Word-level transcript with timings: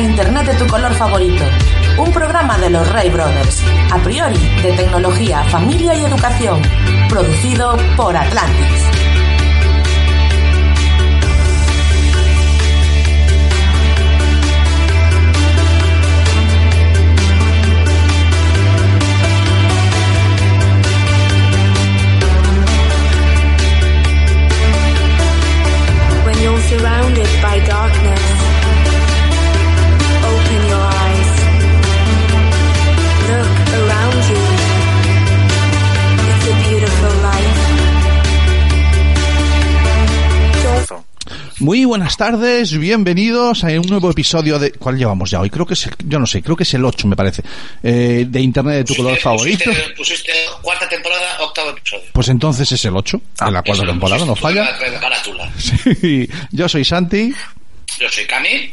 Internet 0.00 0.46
de 0.46 0.54
tu 0.54 0.66
color 0.66 0.92
favorito, 0.94 1.44
un 1.98 2.12
programa 2.12 2.58
de 2.58 2.70
los 2.70 2.86
Ray 2.92 3.08
Brothers, 3.08 3.62
a 3.90 3.98
priori 4.02 4.38
de 4.62 4.72
tecnología, 4.72 5.42
familia 5.44 5.94
y 5.94 6.04
educación, 6.04 6.60
producido 7.08 7.76
por 7.96 8.16
Atlantis. 8.16 8.95
Muy 41.66 41.84
buenas 41.84 42.16
tardes, 42.16 42.78
bienvenidos 42.78 43.64
a 43.64 43.66
un 43.66 43.88
nuevo 43.88 44.08
episodio 44.08 44.56
de... 44.56 44.70
¿Cuál 44.70 44.96
llevamos 44.96 45.32
ya 45.32 45.40
hoy? 45.40 45.50
Creo 45.50 45.66
que 45.66 45.74
es 45.74 45.84
el, 45.84 45.94
yo 46.04 46.20
no 46.20 46.24
sé, 46.24 46.40
creo 46.40 46.54
que 46.54 46.62
es 46.62 46.72
el 46.74 46.84
8 46.84 47.08
me 47.08 47.16
parece. 47.16 47.42
Eh, 47.82 48.24
de 48.28 48.40
Internet 48.40 48.76
de 48.76 48.84
tu 48.84 48.94
color 48.94 49.18
favorito. 49.18 49.64
Pusiste, 49.64 49.94
pusiste 49.96 50.32
cuarta 50.62 50.88
temporada, 50.88 51.24
octavo 51.40 51.70
episodio. 51.70 52.04
Pues 52.12 52.28
entonces 52.28 52.70
es 52.70 52.84
el 52.84 52.96
8, 52.96 53.20
de 53.46 53.50
la 53.50 53.64
cuarta 53.64 53.84
temporada, 53.84 54.24
no 54.24 54.36
falla. 54.36 54.78
Sí, 55.58 56.28
yo 56.52 56.68
soy 56.68 56.84
Santi 56.84 57.34
Yo 57.98 58.08
soy 58.10 58.26
Cami. 58.26 58.70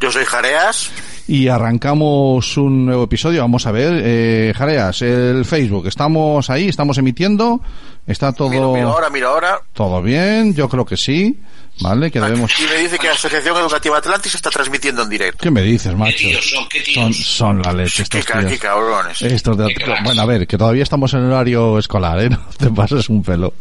Yo 0.00 0.10
soy 0.10 0.24
Jareas. 0.24 0.90
y 1.28 1.46
arrancamos 1.46 2.56
un 2.56 2.86
nuevo 2.86 3.04
episodio. 3.04 3.40
Vamos 3.42 3.68
a 3.68 3.70
ver, 3.70 4.02
eh, 4.04 4.52
Jareas, 4.56 5.00
el 5.02 5.44
Facebook, 5.44 5.86
estamos 5.86 6.50
ahí, 6.50 6.68
estamos 6.68 6.98
emitiendo, 6.98 7.60
está 8.04 8.32
Mira, 8.32 8.36
todo, 8.36 8.72
mira 8.72 8.86
ahora, 8.86 9.10
mira 9.10 9.28
ahora. 9.28 9.60
todo 9.72 10.02
bien, 10.02 10.54
yo 10.54 10.68
creo 10.68 10.84
que 10.84 10.96
sí, 10.96 11.38
¿vale? 11.80 12.10
Que 12.10 12.20
debemos... 12.20 12.50
Y 12.58 12.64
me 12.64 12.76
dice 12.76 12.98
que 12.98 13.06
la 13.08 13.12
Asociación 13.14 13.56
Educativa 13.56 13.98
Atlantis 13.98 14.34
está 14.34 14.50
transmitiendo 14.50 15.02
en 15.02 15.08
directo. 15.08 15.42
¿Qué 15.42 15.50
me 15.50 15.62
dices, 15.62 15.92
¿Qué 15.92 15.96
macho? 15.96 16.16
tíos 16.16 16.50
son? 16.50 16.68
¿Qué 16.68 16.78
Son, 16.84 17.12
tíos? 17.12 17.26
son 17.26 17.62
la 17.62 17.72
leche 17.72 18.02
estos 18.02 18.24
ca- 18.24 18.40
qué 18.40 18.46
tíos. 18.46 18.60
cabrones. 18.60 19.22
Estos 19.22 19.56
de- 19.58 19.74
bueno, 20.04 20.22
a 20.22 20.26
ver, 20.26 20.46
que 20.46 20.56
todavía 20.58 20.82
estamos 20.82 21.12
en 21.14 21.24
horario 21.24 21.78
escolar, 21.78 22.18
¿eh? 22.20 22.28
No 22.30 22.46
te 22.58 22.70
pases 22.70 23.08
un 23.08 23.22
pelo. 23.22 23.52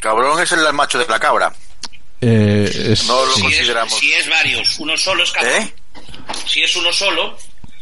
Cabrón 0.00 0.40
es 0.42 0.52
el 0.52 0.72
macho 0.72 0.98
de 0.98 1.06
la 1.06 1.18
cabra. 1.18 1.52
Eh, 2.20 2.70
es- 2.92 3.06
No 3.06 3.24
lo 3.24 3.32
Si 3.32 3.40
es, 3.40 3.44
consideramos. 3.44 3.98
si 3.98 4.12
es 4.12 4.28
varios, 4.28 4.78
uno 4.78 4.96
solo 4.96 5.22
es 5.24 5.30
cabrón. 5.32 5.52
¿Eh? 5.62 5.74
Si 6.46 6.62
es 6.62 6.76
uno 6.76 6.92
solo, 6.92 7.36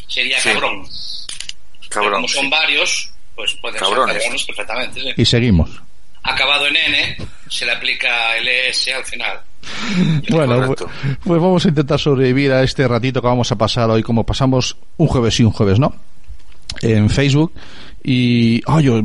sería 0.06 0.40
Sí. 0.40 0.50
cabrón. 0.50 0.86
Pero 1.80 1.90
Cabrón. 1.90 2.12
como 2.22 2.28
son 2.28 2.50
varios, 2.50 3.10
pues 3.34 3.54
pueden 3.60 3.78
Cabrones. 3.80 4.14
ser 4.14 4.22
cabrones 4.22 4.44
perfectamente. 4.44 5.00
sí. 5.00 5.12
Y 5.16 5.24
seguimos. 5.24 5.70
Acabado 6.22 6.66
en 6.66 6.76
N, 6.76 7.16
se 7.48 7.66
le 7.66 7.72
aplica 7.72 8.36
el 8.36 8.48
ES 8.48 8.88
al 8.96 9.04
final. 9.04 9.40
Bueno, 10.30 10.66
pues, 10.66 10.84
pues 11.24 11.40
vamos 11.40 11.64
a 11.64 11.68
intentar 11.68 11.98
sobrevivir 11.98 12.52
a 12.52 12.62
este 12.62 12.86
ratito 12.86 13.20
que 13.20 13.26
vamos 13.26 13.50
a 13.50 13.56
pasar 13.56 13.90
hoy, 13.90 14.02
como 14.02 14.24
pasamos 14.24 14.76
un 14.96 15.06
jueves 15.08 15.40
y 15.40 15.44
un 15.44 15.52
jueves, 15.52 15.78
¿no? 15.78 15.94
En 16.80 17.10
Facebook. 17.10 17.52
Y, 18.04 18.62
oh, 18.66 18.80
yo, 18.80 19.02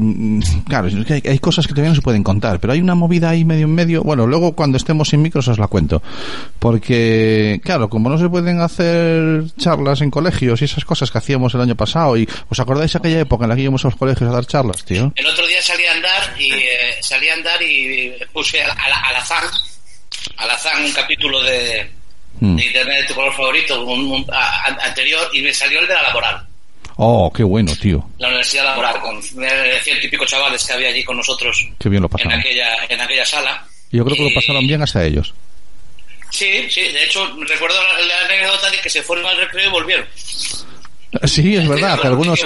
claro, 0.68 0.88
hay, 0.88 1.24
hay 1.26 1.40
cosas 1.40 1.66
que 1.68 1.74
todavía 1.74 1.90
no 1.90 1.96
se 1.96 2.02
pueden 2.02 2.24
contar, 2.24 2.60
pero 2.60 2.74
hay 2.74 2.80
una 2.80 2.96
movida 2.96 3.30
ahí 3.32 3.44
medio 3.44 3.66
en 3.66 3.74
medio. 3.76 4.04
Bueno, 4.04 4.26
luego 4.28 4.54
cuando 4.54 4.78
estemos 4.78 5.10
sin 5.10 5.22
micros 5.22 5.48
os 5.48 5.60
la 5.60 5.68
cuento. 5.68 6.02
Porque, 6.60 7.60
claro, 7.64 7.90
como 7.90 8.10
no 8.10 8.18
se 8.18 8.30
pueden 8.30 8.62
hacer 8.62 9.44
charlas 9.58 10.02
en 10.02 10.10
colegios 10.12 10.62
y 10.62 10.66
esas 10.66 10.86
cosas 10.86 11.12
que 11.12 11.18
hacíamos 11.18 11.54
el 11.56 11.62
año 11.62 11.76
pasado, 11.76 12.16
y 12.18 12.28
¿os 12.50 12.60
acordáis 12.60 12.96
aquella 12.96 13.20
época 13.20 13.46
en 13.46 13.50
la 13.50 13.56
que 13.56 13.64
íbamos 13.64 13.84
a 13.84 13.90
los 13.90 13.98
colegios 13.98 14.30
a 14.30 14.34
dar 14.34 14.46
charlas, 14.46 14.86
tío? 14.86 15.12
El 15.16 15.26
otro 15.28 15.46
día 15.48 15.62
salí 15.62 15.84
a 15.86 15.92
andar 15.94 16.40
y 16.40 16.52
eh, 16.52 16.96
salí 17.02 17.28
a 17.30 17.34
andar 17.34 17.62
y 17.62 18.14
puse 18.32 18.62
al, 18.64 18.72
azar, 19.18 19.44
al 20.38 20.50
azar 20.50 20.74
un 20.86 20.92
capítulo 20.94 21.42
de, 21.44 21.92
Mm. 22.40 22.56
de 22.56 22.66
internet 22.66 23.02
de 23.02 23.08
tu 23.10 23.14
color 23.14 23.32
favorito, 23.34 23.86
un, 23.86 24.26
a- 24.34 24.66
anterior, 24.88 25.22
y 25.34 25.42
me 25.44 25.54
salió 25.54 25.80
el 25.80 25.88
de 25.88 25.94
la 25.94 26.02
laboral, 26.02 26.48
Oh, 26.98 27.32
qué 27.34 27.44
bueno, 27.44 27.74
tío. 27.76 28.08
la 28.20 28.28
universidad 28.28 28.66
laboral, 28.66 29.00
con 29.02 29.18
eh, 29.18 29.80
ciento 29.84 30.06
y 30.06 30.10
pico 30.10 30.26
chavales 30.26 30.64
que 30.64 30.74
había 30.74 30.90
allí 30.90 31.04
con 31.04 31.18
nosotros 31.18 31.68
Qué 31.80 31.90
bien 31.90 32.02
lo 32.02 32.08
en 32.08 32.12
pasaron. 32.12 32.40
aquella, 32.40 32.86
en 32.88 33.02
aquella 33.02 33.26
sala. 33.26 33.66
Yo 33.92 34.04
creo 34.06 34.16
que 34.18 34.24
lo 34.24 34.34
pasaron 34.36 34.66
bien 34.68 34.82
hasta 34.82 35.04
ellos. 35.04 35.34
Sí, 36.32 36.68
sí, 36.70 36.82
de 36.82 37.04
hecho 37.04 37.26
recuerdo 37.48 37.76
la, 37.84 38.00
la 38.06 38.26
anécdota 38.26 38.70
de 38.72 38.78
que 38.82 38.90
se 38.90 39.04
fueron 39.04 39.26
al 39.26 39.38
recreo 39.38 39.68
y 39.68 39.72
volvieron. 39.72 40.06
Sí, 41.26 41.56
es 41.56 41.68
verdad, 41.68 42.00
que 42.00 42.08
algunos 42.08 42.40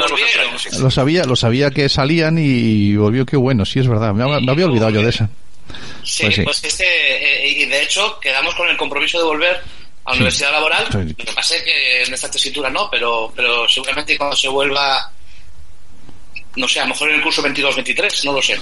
lo 0.79 0.91
sabía, 0.91 1.23
lo 1.23 1.35
sabía 1.37 1.71
que 1.71 1.87
salían 1.87 2.37
y 2.37 2.95
volvió 2.97 3.25
qué 3.25 3.37
bueno, 3.37 3.65
sí 3.65 3.79
es 3.79 3.87
verdad. 3.87 4.13
Me, 4.13 4.23
hab- 4.25 4.45
me 4.45 4.51
había 4.51 4.65
olvidado 4.65 4.89
yo 4.91 5.01
de 5.01 5.09
esa. 5.09 5.29
Sí, 6.03 6.23
Pues 6.25 6.39
pues, 6.43 6.57
sí. 6.57 6.67
este, 6.67 6.85
eh, 6.85 7.49
y 7.49 7.65
de 7.65 7.83
hecho 7.83 8.19
quedamos 8.21 8.55
con 8.55 8.67
el 8.69 8.75
compromiso 8.77 9.17
de 9.19 9.23
volver 9.25 9.61
a 10.07 10.11
la 10.11 10.13
Sí. 10.13 10.17
universidad 10.19 10.51
laboral. 10.53 10.85
Sí. 10.91 11.15
Lo 11.17 11.25
que 11.25 11.33
pasa 11.33 11.55
es 11.57 11.63
que 11.63 12.03
en 12.03 12.13
esta 12.13 12.31
tesitura 12.31 12.69
no, 12.69 12.89
pero, 12.89 13.31
pero 13.35 13.67
seguramente 13.69 14.17
cuando 14.17 14.35
se 14.35 14.47
vuelva, 14.47 15.11
no 16.55 16.67
sé, 16.67 16.79
a 16.79 16.83
lo 16.83 16.89
mejor 16.89 17.09
en 17.09 17.15
el 17.15 17.21
curso 17.21 17.41
22-23, 17.43 18.23
no 18.25 18.33
lo 18.33 18.41
sé. 18.41 18.57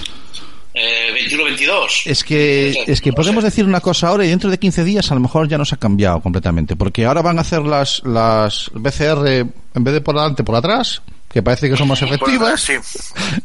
Eh, 0.74 1.10
21-22. 1.30 2.02
Es 2.04 2.22
que, 2.22 2.84
es 2.86 3.00
que 3.00 3.08
No 3.10 3.16
podemos 3.16 3.42
sé. 3.42 3.48
decir 3.50 3.64
una 3.64 3.80
cosa 3.80 4.08
ahora 4.08 4.26
y 4.26 4.28
dentro 4.28 4.50
de 4.50 4.58
15 4.58 4.84
días 4.84 5.10
a 5.10 5.14
lo 5.14 5.20
mejor 5.20 5.48
ya 5.48 5.56
nos 5.56 5.72
ha 5.72 5.78
cambiado 5.78 6.20
completamente. 6.20 6.76
Porque 6.76 7.06
ahora 7.06 7.22
van 7.22 7.38
a 7.38 7.40
hacer 7.42 7.62
las, 7.62 8.02
las 8.04 8.70
BCR 8.74 9.26
en 9.74 9.84
vez 9.84 9.94
de 9.94 10.00
por 10.02 10.14
delante, 10.16 10.44
por 10.44 10.54
atrás, 10.54 11.00
que 11.32 11.42
parece 11.42 11.70
que 11.70 11.76
son 11.78 11.88
más 11.88 12.02
efectivas. 12.02 12.60
sí. 12.60 12.74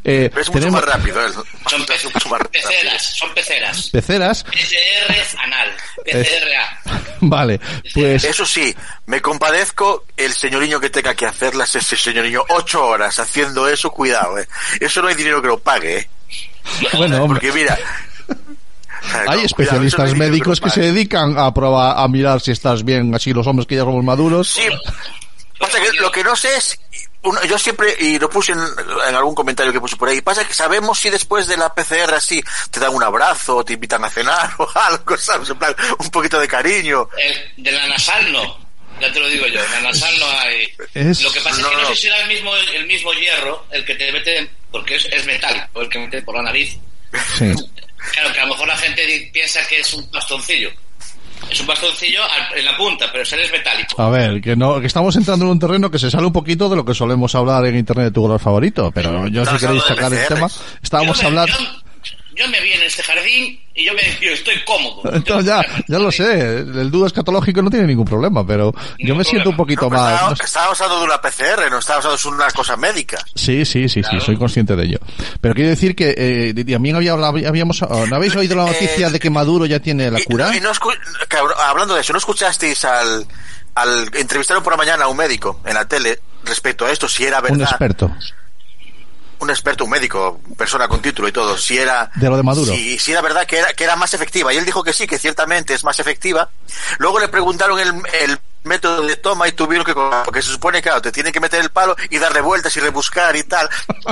Eh, 0.03 0.29
Es 0.29 0.47
mucho 0.49 0.51
tenemos 0.59 0.73
más 0.73 0.83
rápido. 0.93 1.25
él. 1.25 1.31
Son 1.69 1.85
pe- 1.85 1.95
Es 1.95 2.03
mucho 2.03 2.27
más 2.29 2.41
rápido. 2.41 2.67
peceras, 2.67 3.03
son 3.15 3.33
peceras. 3.33 3.89
peceras. 3.91 4.43
PCR 4.43 5.37
anal, 5.41 5.69
PCRA. 6.03 6.80
Vale, 7.29 7.59
pues 7.93 8.23
Eso 8.23 8.45
sí, 8.45 8.75
me 9.05 9.21
compadezco 9.21 10.05
el 10.17 10.33
señoriño 10.33 10.79
que 10.79 10.89
tenga 10.89 11.13
que 11.13 11.25
hacerlas, 11.25 11.75
ese 11.75 11.95
señoriño, 11.95 12.43
ocho 12.49 12.85
horas 12.85 13.19
haciendo 13.19 13.67
eso, 13.67 13.91
cuidado, 13.91 14.39
eh. 14.39 14.47
Eso 14.79 15.01
no 15.01 15.07
hay 15.07 15.15
dinero 15.15 15.41
que 15.41 15.47
lo 15.47 15.59
pague, 15.59 15.97
eh. 15.97 16.09
bueno, 16.97 17.23
hombre. 17.23 17.39
Porque 17.39 17.51
mira... 17.51 17.77
Hay 19.27 19.43
especialistas 19.43 20.15
médicos 20.15 20.61
que 20.61 20.69
se 20.69 20.81
dedican 20.81 21.37
a 21.37 21.51
probar, 21.51 21.97
a 21.97 22.07
mirar 22.07 22.39
si 22.39 22.51
estás 22.51 22.85
bien, 22.85 23.13
así 23.15 23.33
los 23.33 23.47
hombres 23.47 23.65
que 23.65 23.75
ya 23.75 23.81
somos 23.81 24.03
maduros. 24.03 24.47
Sí. 24.47 24.61
Pasa 25.61 25.79
que 25.81 25.91
lo 25.93 26.11
que 26.11 26.23
no 26.23 26.35
sé 26.35 26.55
es, 26.55 26.79
uno- 27.23 27.43
yo 27.45 27.57
siempre, 27.57 27.95
y 27.99 28.19
lo 28.19 28.29
puse 28.29 28.51
en, 28.53 28.59
en 29.07 29.15
algún 29.15 29.35
comentario 29.35 29.71
que 29.71 29.79
puse 29.79 29.95
por 29.95 30.09
ahí, 30.09 30.21
pasa 30.21 30.45
que 30.47 30.53
sabemos 30.53 30.99
si 30.99 31.09
después 31.09 31.47
de 31.47 31.55
la 31.57 31.73
PCR 31.73 32.13
así 32.15 32.43
te 32.71 32.79
dan 32.79 32.93
un 32.93 33.03
abrazo, 33.03 33.57
o 33.57 33.65
te 33.65 33.73
invitan 33.73 34.03
a 34.03 34.09
cenar 34.09 34.51
o 34.57 34.67
algo, 34.75 35.17
¿sabes? 35.17 35.49
En 35.49 35.57
plan, 35.59 35.75
un 35.99 36.09
poquito 36.09 36.39
de 36.39 36.47
cariño. 36.47 37.07
El- 37.17 37.63
de 37.63 37.71
la 37.71 37.87
nasal 37.87 38.31
no. 38.31 38.59
Ya 38.99 39.11
te 39.11 39.19
lo 39.19 39.27
digo 39.29 39.47
yo, 39.47 39.63
en 39.63 39.71
la 39.71 39.81
nasal 39.81 40.13
no 40.19 40.25
hay. 40.39 40.67
Es- 40.93 41.21
Lo 41.21 41.31
que 41.31 41.41
pasa 41.41 41.59
no, 41.61 41.67
es 41.67 41.69
que 41.71 41.75
no, 41.77 41.81
no. 41.83 41.87
sé 41.89 41.95
si 42.01 42.07
era 42.07 42.21
el 42.21 42.27
mismo, 42.27 42.55
el 42.55 42.85
mismo 42.85 43.13
hierro 43.13 43.65
el 43.71 43.83
que 43.85 43.95
te 43.95 44.11
mete, 44.11 44.49
porque 44.71 44.95
es, 44.95 45.05
es 45.05 45.25
metálico 45.25 45.81
el 45.81 45.89
que 45.89 45.99
mete 45.99 46.21
por 46.21 46.35
la 46.35 46.43
nariz. 46.43 46.77
Sí. 47.37 47.51
Claro, 48.13 48.33
que 48.33 48.39
a 48.39 48.45
lo 48.45 48.53
mejor 48.53 48.67
la 48.67 48.77
gente 48.77 49.29
piensa 49.33 49.65
que 49.67 49.79
es 49.79 49.93
un 49.93 50.09
bastoncillo. 50.11 50.71
Es 51.49 51.59
un 51.59 51.67
bastoncillo 51.67 52.19
al- 52.23 52.57
en 52.57 52.65
la 52.65 52.77
punta, 52.77 53.07
pero 53.11 53.23
ese 53.23 53.41
es 53.41 53.51
metálico. 53.51 54.01
A 54.01 54.09
ver, 54.09 54.39
que 54.41 54.55
no, 54.55 54.79
que 54.79 54.87
estamos 54.87 55.15
entrando 55.15 55.45
en 55.45 55.51
un 55.51 55.59
terreno 55.59 55.91
que 55.91 55.99
se 55.99 56.09
sale 56.09 56.25
un 56.27 56.33
poquito 56.33 56.69
de 56.69 56.75
lo 56.77 56.85
que 56.85 56.93
solemos 56.93 57.33
hablar 57.35 57.65
en 57.65 57.75
internet 57.77 58.05
de 58.05 58.11
tu 58.11 58.21
color 58.21 58.39
favorito, 58.39 58.91
pero 58.93 59.27
yo 59.27 59.43
si 59.45 59.55
Estamos 59.55 59.61
queréis 59.61 59.83
sacar 59.83 60.13
el 60.13 60.27
tema, 60.27 60.47
estábamos 60.81 61.23
hablando, 61.23 61.53
Yo, 62.41 62.47
me 62.49 62.59
vi 62.61 62.73
en 62.73 62.81
este 62.83 63.03
jardín 63.03 63.59
y 63.75 63.85
yo 63.85 63.93
me 63.93 64.01
yo 64.21 64.31
estoy 64.31 64.55
cómodo. 64.65 65.01
Entonces, 65.13 65.45
ya, 65.45 65.61
ya 65.87 65.99
lo 65.99 66.11
sé, 66.11 66.57
el 66.59 66.89
dudo 66.91 67.05
escatológico 67.07 67.61
no 67.61 67.69
tiene 67.69 67.87
ningún 67.87 68.05
problema, 68.05 68.45
pero 68.45 68.73
yo 68.99 69.15
me 69.15 69.23
siento 69.23 69.49
un 69.49 69.55
poquito 69.57 69.83
No, 69.83 69.91
más... 69.91 70.13
estaba-. 70.13 70.33
Estábamos 70.45 70.81
hablando 70.81 70.99
de 71.01 71.05
una 71.07 71.21
PCR, 71.21 71.69
no 71.71 71.79
estábamos 71.79 72.05
hablando 72.05 72.29
de 72.29 72.35
una 72.43 72.51
cosa 72.51 72.75
médica. 72.77 73.17
Sí, 73.35 73.65
sí, 73.65 73.87
sí, 73.87 74.01
sí, 74.01 74.01
Claro. 74.01 74.21
soy 74.21 74.37
consciente 74.37 74.75
de 74.75 74.83
ello. 74.85 74.97
Pero 75.39 75.53
quiero 75.53 75.69
decir 75.69 75.95
que 75.95 76.13
eh, 76.17 76.65
también 76.71 76.95
había, 76.95 77.13
habíamos, 77.13 77.81
¿no 77.81 78.15
habéis 78.15 78.35
oído 78.35 78.55
la 78.55 78.65
noticia 78.65 79.09
de 79.09 79.19
que 79.19 79.29
Maduro 79.29 79.65
ya 79.65 79.79
tiene 79.79 80.09
la 80.11 80.19
Y- 80.19 80.23
cura? 80.23 80.55
Y, 80.55 80.59
no 80.59 80.71
cabrón, 81.27 81.53
hablando 81.59 81.95
de 81.95 82.01
eso, 82.01 82.13
¿no 82.13 82.19
escuchasteis 82.19 82.83
al, 82.85 83.25
al 83.75 84.09
entrevistaron 84.15 84.63
por 84.63 84.73
la 84.73 84.77
mañana 84.77 85.05
a 85.05 85.07
un 85.07 85.17
médico 85.17 85.61
en 85.65 85.75
la 85.75 85.85
tele 85.87 86.19
respecto 86.43 86.85
a 86.85 86.91
esto, 86.91 87.07
si 87.07 87.23
era 87.23 87.39
verdad, 87.41 87.57
Un 87.57 87.63
experto. 87.63 88.11
Un 89.41 89.49
experto, 89.49 89.83
un 89.85 89.89
médico, 89.89 90.39
persona 90.57 90.87
con 90.87 91.01
título 91.01 91.27
y 91.27 91.31
todo, 91.31 91.57
si 91.57 91.77
era 91.77 92.09
De 92.15 92.29
lo 92.29 92.37
de 92.37 92.43
Maduro. 92.43 92.71
Si, 92.71 92.97
si 92.99 93.11
era 93.11 93.21
verdad 93.21 93.45
que 93.45 93.57
era, 93.57 93.73
que 93.73 93.83
era 93.83 93.95
más 93.95 94.13
efectiva. 94.13 94.53
Y 94.53 94.57
él 94.57 94.65
dijo 94.65 94.83
que 94.83 94.93
sí, 94.93 95.07
que 95.07 95.17
ciertamente 95.17 95.73
es 95.73 95.83
más 95.83 95.99
efectiva. 95.99 96.49
Luego 96.99 97.19
le 97.19 97.27
preguntaron 97.27 97.79
el, 97.79 97.91
el 98.21 98.39
método 98.63 99.01
de 99.01 99.15
toma 99.15 99.47
y 99.47 99.53
tuvieron 99.53 99.83
que 99.85 99.93
porque 99.95 100.41
se 100.43 100.51
supone 100.51 100.77
que 100.77 100.83
claro, 100.89 101.01
te 101.01 101.11
tienen 101.11 101.33
que 101.33 101.39
meter 101.39 101.59
el 101.59 101.71
palo 101.71 101.95
y 102.11 102.19
darle 102.19 102.41
vueltas 102.41 102.75
y 102.77 102.79
rebuscar 102.79 103.35
y 103.35 103.43
tal. 103.43 103.67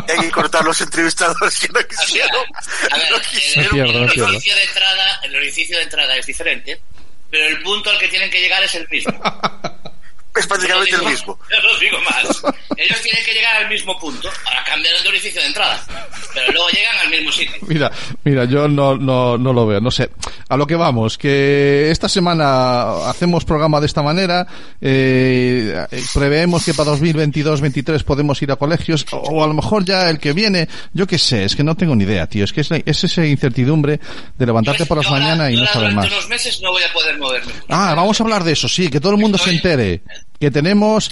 Y 0.07 0.11
hay 0.11 0.19
que 0.19 0.31
cortar 0.31 0.65
los 0.65 0.81
entrevistadores 0.81 1.59
que 1.59 1.67
no 1.69 1.79
O 1.79 1.83
sea, 1.83 1.87
quisieron. 2.05 2.45
a 2.91 2.97
ver, 2.97 3.11
no 3.11 3.15
el, 3.17 3.21
quisieron. 3.21 3.69
pierdo, 3.71 3.91
el 3.93 4.05
no 4.07 4.11
pierdo. 4.11 4.29
orificio 4.29 4.55
de 4.55 4.63
entrada, 4.63 5.19
el 5.23 5.35
orificio 5.35 5.77
de 5.77 5.83
entrada 5.83 6.15
es 6.17 6.25
diferente, 6.25 6.81
pero 7.29 7.45
el 7.45 7.61
punto 7.61 7.91
al 7.91 7.99
que 7.99 8.07
tienen 8.07 8.31
que 8.31 8.39
llegar 8.41 8.63
es 8.63 8.73
el 8.73 8.87
mismo. 8.89 9.13
Es 10.39 10.47
prácticamente 10.47 10.91
Yo 10.91 10.97
el 10.97 11.01
digo- 11.01 11.11
mismo. 11.11 11.39
Yo 11.49 11.71
os 11.73 11.79
digo 11.79 11.97
más. 12.01 12.55
Ellos 12.77 13.01
tienen 13.01 13.25
que 13.25 13.33
llegar 13.33 13.57
al 13.57 13.69
mismo 13.69 13.99
punto. 13.99 14.29
Ahora 14.45 14.63
cambian 14.65 14.93
de 15.03 15.09
orificio 15.09 15.41
de 15.41 15.47
entrada. 15.47 15.85
Pero 16.33 16.51
luego 16.53 16.69
llegan 16.69 16.95
al 16.97 17.09
mismo 17.09 17.31
sitio. 17.31 17.55
Mira, 17.67 17.91
mira, 18.23 18.45
yo 18.45 18.67
no, 18.67 18.95
no, 18.95 19.37
no 19.37 19.53
lo 19.53 19.65
veo, 19.67 19.81
no 19.81 19.91
sé. 19.91 20.09
A 20.47 20.55
lo 20.57 20.65
que 20.65 20.75
vamos, 20.75 21.17
que 21.17 21.89
esta 21.91 22.07
semana 22.07 23.09
hacemos 23.09 23.43
programa 23.45 23.79
de 23.79 23.85
esta 23.87 24.01
manera, 24.01 24.47
eh, 24.79 25.85
preveemos 26.13 26.63
que 26.65 26.73
para 26.73 26.91
2022-23 26.91 28.03
podemos 28.03 28.41
ir 28.41 28.51
a 28.51 28.55
colegios, 28.55 29.05
o, 29.11 29.43
a 29.43 29.47
lo 29.47 29.53
mejor 29.53 29.83
ya 29.85 30.09
el 30.09 30.19
que 30.19 30.33
viene, 30.33 30.67
yo 30.93 31.05
qué 31.07 31.17
sé, 31.17 31.43
es 31.43 31.55
que 31.55 31.63
no 31.63 31.75
tengo 31.75 31.95
ni 31.95 32.03
idea, 32.03 32.27
tío, 32.27 32.43
es 32.45 32.53
que 32.53 32.61
es, 32.61 32.69
la- 32.71 32.81
es 32.85 33.03
esa 33.03 33.25
incertidumbre 33.25 33.99
de 34.37 34.45
levantarte 34.45 34.85
por 34.85 34.97
las 34.97 35.09
mañanas 35.11 35.51
y 35.51 35.55
no 35.57 35.65
saber 35.67 35.93
más. 35.93 36.07
unos 36.07 36.27
meses 36.29 36.61
no 36.61 36.71
voy 36.71 36.83
a 36.83 36.93
poder 36.93 37.17
moverme. 37.17 37.51
Ah, 37.69 37.93
vamos 37.95 38.19
a 38.19 38.23
hablar 38.23 38.43
de 38.43 38.53
eso, 38.53 38.67
sí, 38.69 38.89
que 38.89 38.99
todo 38.99 39.11
el 39.13 39.19
mundo 39.19 39.37
se 39.37 39.51
Estoy- 39.51 39.55
entere. 39.55 40.01
Que 40.39 40.51
tenemos 40.51 41.09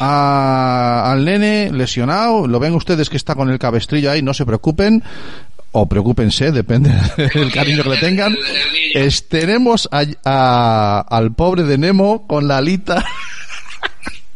a- 0.00 1.10
al 1.12 1.24
nene 1.24 1.70
lesionado, 1.72 2.46
lo 2.46 2.60
ven 2.60 2.74
ustedes 2.74 3.08
que 3.10 3.16
está 3.16 3.34
con 3.34 3.50
el 3.50 3.58
cabestrillo 3.58 4.10
ahí, 4.12 4.22
no 4.22 4.32
se 4.32 4.46
preocupen, 4.46 5.02
o 5.72 5.88
preocúpense, 5.88 6.52
depende 6.52 6.90
del 7.34 7.52
cariño 7.52 7.82
que 7.82 7.88
le 7.88 7.96
tengan. 7.98 8.36
Es- 8.94 9.28
tenemos 9.28 9.88
a- 9.90 10.04
a- 10.24 11.04
al 11.08 11.32
pobre 11.32 11.64
de 11.64 11.78
Nemo 11.78 12.26
con 12.26 12.46
la 12.46 12.58
alita 12.58 13.04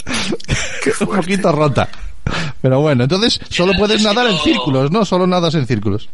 un 1.00 1.06
poquito 1.06 1.52
rota. 1.52 1.88
Pero 2.60 2.80
bueno, 2.80 3.04
entonces 3.04 3.38
solo 3.50 3.72
puedes 3.78 4.02
nadar 4.02 4.26
en 4.26 4.38
círculos, 4.38 4.90
¿no? 4.90 5.04
Solo 5.04 5.26
nadas 5.26 5.54
en 5.54 5.66
círculos. 5.66 6.08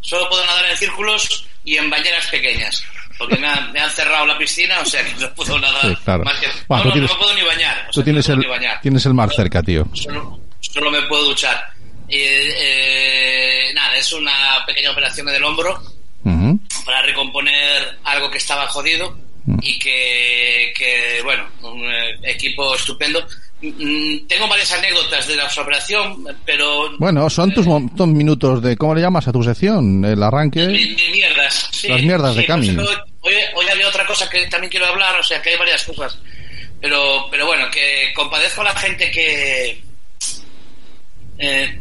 Solo 0.00 0.28
puedo 0.28 0.44
nadar 0.46 0.64
en 0.70 0.76
círculos 0.76 1.46
y 1.64 1.76
en 1.76 1.90
bañeras 1.90 2.26
pequeñas. 2.26 2.82
Porque 3.18 3.36
me 3.36 3.48
han, 3.48 3.72
me 3.72 3.80
han 3.80 3.90
cerrado 3.90 4.24
la 4.26 4.38
piscina, 4.38 4.80
o 4.80 4.84
sea 4.84 5.04
que 5.04 5.12
no 5.14 5.34
puedo 5.34 5.58
Sí, 5.58 5.96
claro. 6.04 6.24
más 6.24 6.38
que... 6.38 6.46
Bueno, 6.68 6.84
no, 6.84 6.84
tú 6.84 6.88
no, 6.88 6.92
tienes- 6.94 7.10
no 7.10 7.16
me 7.16 7.22
puedo 7.24 7.34
ni 7.34 7.42
bañar. 7.42 7.78
o 7.82 7.86
Tú 7.86 7.92
sea, 7.94 8.04
tienes 8.04 8.28
no 8.28 8.34
el, 8.34 8.48
bañar. 8.48 8.80
tienes 8.80 9.06
el 9.06 9.14
mar 9.14 9.30
cerca, 9.34 9.62
tío. 9.62 9.86
Solo, 9.94 10.40
solo 10.60 10.90
me 10.90 11.02
puedo 11.02 11.24
duchar. 11.24 11.70
Eh, 12.08 12.54
eh, 13.68 13.72
nada, 13.74 13.96
es 13.96 14.12
una 14.12 14.64
pequeña 14.66 14.90
operación 14.92 15.26
del 15.26 15.44
hombro 15.44 15.82
para 16.84 17.02
recomponer 17.02 17.98
algo 18.04 18.30
que 18.30 18.38
estaba 18.38 18.66
jodido 18.68 19.16
y 19.62 19.78
que, 19.78 20.72
que, 20.76 21.20
bueno, 21.24 21.46
un 21.62 21.84
eh, 21.84 22.18
equipo 22.22 22.74
estupendo. 22.74 23.26
Mm, 23.60 24.26
Tengo 24.28 24.46
varias 24.48 24.70
anécdotas 24.72 25.26
de 25.26 25.34
la 25.36 25.46
operación, 25.46 26.24
pero 26.46 26.96
Bueno, 26.98 27.28
son 27.28 27.52
tus 27.52 27.66
tus 27.96 28.06
minutos 28.06 28.62
de, 28.62 28.76
¿cómo 28.76 28.94
le 28.94 29.00
llamas 29.00 29.26
a 29.26 29.32
tu 29.32 29.42
sección? 29.42 30.04
El 30.04 30.22
arranque. 30.22 30.60
de 30.60 30.96
mierdas. 31.12 31.68
sí, 31.72 31.88
Las 31.88 32.02
mierdas 32.02 32.36
de 32.36 32.46
Cami. 32.46 32.70
pues, 32.70 32.88
hoy, 32.88 32.94
hoy, 33.22 33.34
hoy 33.56 33.66
había 33.72 33.88
otra 33.88 34.06
cosa 34.06 34.28
que 34.30 34.46
también 34.46 34.70
quiero 34.70 34.86
hablar, 34.86 35.18
o 35.18 35.22
sea 35.24 35.42
que 35.42 35.50
hay 35.50 35.56
varias 35.58 35.82
cosas. 35.84 36.18
Pero, 36.80 37.26
pero 37.32 37.46
bueno, 37.46 37.68
que 37.72 38.12
compadezco 38.14 38.60
a 38.60 38.64
la 38.64 38.76
gente 38.76 39.10
que... 39.10 39.82
eh, 41.38 41.80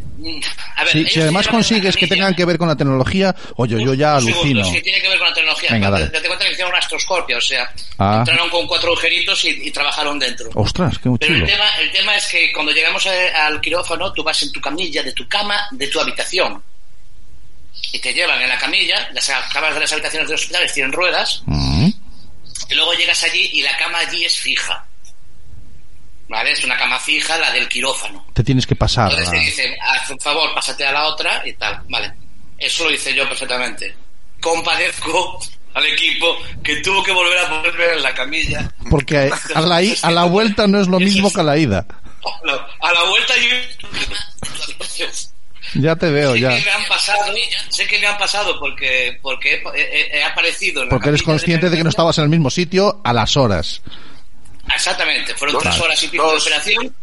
a 0.77 0.83
ver, 0.83 1.09
si 1.09 1.19
además 1.21 1.47
consigues 1.47 1.97
que 1.97 2.07
tengan 2.07 2.33
que 2.35 2.45
ver 2.45 2.57
con 2.57 2.67
la 2.67 2.75
tecnología, 2.75 3.35
oye, 3.55 3.83
yo 3.83 3.93
ya 3.93 4.19
segundo, 4.19 4.39
alucino. 4.41 4.63
sí, 4.65 4.81
tiene 4.81 5.01
que 5.01 5.09
ver 5.09 5.17
con 5.17 5.27
la 5.27 5.33
tecnología. 5.33 5.69
Venga, 5.71 5.89
dale. 5.89 6.05
Date 6.07 6.27
cuenta 6.27 6.45
que 6.45 6.51
hicieron 6.51 6.71
una 6.71 6.79
astroscopia, 6.79 7.37
o 7.37 7.41
sea, 7.41 7.69
Ah. 7.97 8.17
entraron 8.19 8.49
con 8.49 8.67
cuatro 8.67 8.89
agujeritos 8.91 9.43
y, 9.45 9.49
y 9.67 9.71
trabajaron 9.71 10.19
dentro. 10.19 10.49
Ostras, 10.53 10.97
qué 10.99 11.09
Pero 11.19 11.35
el 11.35 11.45
tema, 11.45 11.65
el 11.81 11.91
tema 11.91 12.15
es 12.15 12.27
que 12.27 12.51
cuando 12.53 12.71
llegamos 12.71 13.05
a- 13.07 13.47
al 13.47 13.59
quirófano, 13.59 14.13
tú 14.13 14.23
vas 14.23 14.41
en 14.43 14.51
tu 14.51 14.61
camilla, 14.61 15.01
de 15.03 15.13
tu 15.13 15.27
cama, 15.27 15.67
de 15.71 15.87
tu 15.87 15.99
habitación. 15.99 16.61
Y 17.93 17.99
te 17.99 18.13
llevan 18.13 18.41
en 18.41 18.49
la 18.49 18.57
camilla, 18.57 19.09
las 19.13 19.31
camas 19.53 19.73
de 19.73 19.79
las 19.81 19.91
habitaciones 19.93 20.27
de 20.27 20.33
los 20.33 20.41
hospitales 20.41 20.73
tienen 20.73 20.91
ruedas, 20.91 21.41
Mm. 21.45 21.87
y 22.69 22.75
luego 22.75 22.93
llegas 22.93 23.23
allí 23.23 23.49
y 23.53 23.61
la 23.61 23.75
cama 23.77 23.99
allí 23.99 24.25
es 24.25 24.37
fija. 24.37 24.83
¿Vale? 26.29 26.51
Es 26.51 26.63
una 26.65 26.77
cama 26.77 26.99
fija, 26.99 27.37
la 27.37 27.51
del 27.51 27.69
quirófano. 27.69 28.25
Te 28.33 28.43
tienes 28.43 28.67
que 28.67 28.75
pasar. 28.75 29.09
Entonces 29.11 29.31
te 29.31 29.39
dicen, 29.39 29.73
haz 29.81 30.09
un 30.09 30.19
favor, 30.19 30.53
pásate 30.53 30.85
a 30.85 30.91
la 30.91 31.05
otra 31.05 31.41
y 31.45 31.53
tal. 31.53 31.81
Vale. 31.89 32.11
Eso 32.57 32.83
lo 32.83 32.91
hice 32.91 33.13
yo 33.15 33.27
perfectamente. 33.27 33.95
Compadezco 34.41 35.39
al 35.73 35.85
equipo 35.85 36.37
que 36.63 36.77
tuvo 36.77 37.01
que 37.03 37.11
volver 37.11 37.37
a 37.37 37.49
ponerme 37.49 37.85
en 37.93 38.03
la 38.03 38.13
camilla. 38.13 38.71
Porque 38.89 39.31
a 39.55 39.61
la, 39.61 39.81
a 40.01 40.11
la 40.11 40.23
vuelta 40.25 40.67
no 40.67 40.81
es 40.81 40.87
lo 40.87 40.99
mismo 40.99 41.31
que 41.31 41.39
a 41.39 41.43
la 41.43 41.57
ida. 41.57 41.85
A 42.81 42.91
la, 42.93 43.03
vuelta 43.09 43.33
yo... 43.37 43.55
Ya 45.75 45.95
te 45.95 46.09
veo, 46.09 46.33
sé 46.33 46.39
ya. 46.39 46.49
que 46.57 46.63
me 46.65 46.71
han 46.71 46.85
pasado, 46.87 47.33
sé 47.69 47.87
que 47.87 47.99
me 47.99 48.07
han 48.07 48.17
pasado 48.17 48.57
porque, 48.59 49.17
porque 49.21 49.61
he, 49.75 49.81
he- 49.81 50.17
he 50.19 50.23
aparecido 50.23 50.81
en 50.81 50.87
la 50.87 50.91
Porque 50.91 51.09
eres 51.09 51.23
consciente 51.23 51.69
de 51.69 51.77
que 51.77 51.83
no 51.83 51.89
estabas 51.89 52.17
en 52.17 52.23
el 52.25 52.29
mismo 52.29 52.49
sitio 52.49 53.01
a 53.03 53.11
las 53.13 53.35
horas. 53.37 53.81
Exactamente, 54.73 55.33
fueron 55.35 55.55
Dos. 55.55 55.63
tres 55.63 55.79
horas 55.81 56.03
y 56.03 56.07
pico 56.07 56.31
de 56.31 56.37
operación. 56.37 56.95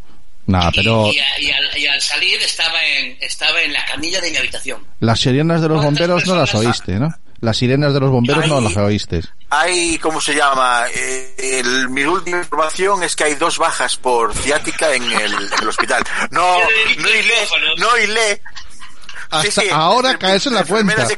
Nah, 0.46 0.64
y- 0.64 0.66
Ah, 0.66 0.70
pero 0.74 1.06
y, 1.12 1.18
a- 1.18 1.40
y 1.40 1.50
al, 1.50 1.78
y 1.78 1.86
al 1.86 2.00
salir 2.02 2.40
estaba 2.42 2.84
en, 2.84 3.16
estaba 3.20 3.62
en 3.62 3.72
la 3.72 3.84
camilla 3.86 4.20
de 4.20 4.30
mi 4.30 4.36
habitación. 4.36 4.86
las 5.00 5.18
sirenas 5.20 5.62
de 5.62 5.68
los 5.68 5.80
¿Cuántas 5.80 6.06
bomberos 6.08 6.26
no 6.26 6.36
las 6.36 6.54
oíste, 6.54 6.92
¿no? 6.98 7.14
Las 7.40 7.56
sirenas 7.58 7.92
de 7.94 8.00
los 8.00 8.10
bomberos 8.10 8.46
no 8.46 8.60
las 8.60 8.76
oíste. 8.76 9.20
Hay, 9.50 9.98
¿cómo 9.98 10.20
se 10.20 10.34
llama? 10.34 10.84
Eh, 10.94 11.34
el- 11.60 11.88
mi 11.90 12.02
última 12.04 12.38
información 12.38 13.02
es 13.02 13.16
que 13.16 13.24
hay 13.24 13.34
dos 13.36 13.58
bajas 13.58 13.96
por 13.96 14.34
ciática 14.34 14.92
en 14.94 15.02
el, 15.04 15.32
en 15.32 15.52
el 15.62 15.68
hospital. 15.68 16.02
No, 16.30 16.58
no 16.58 17.08
hilé, 17.10 17.34
no 17.78 17.98
hilé. 17.98 18.40
Hasta 19.30 19.62
ahora 19.74 20.16
caes 20.18 20.46
en 20.46 20.54
la 20.54 20.64
cuenta. 20.64 21.06
de 21.06 21.16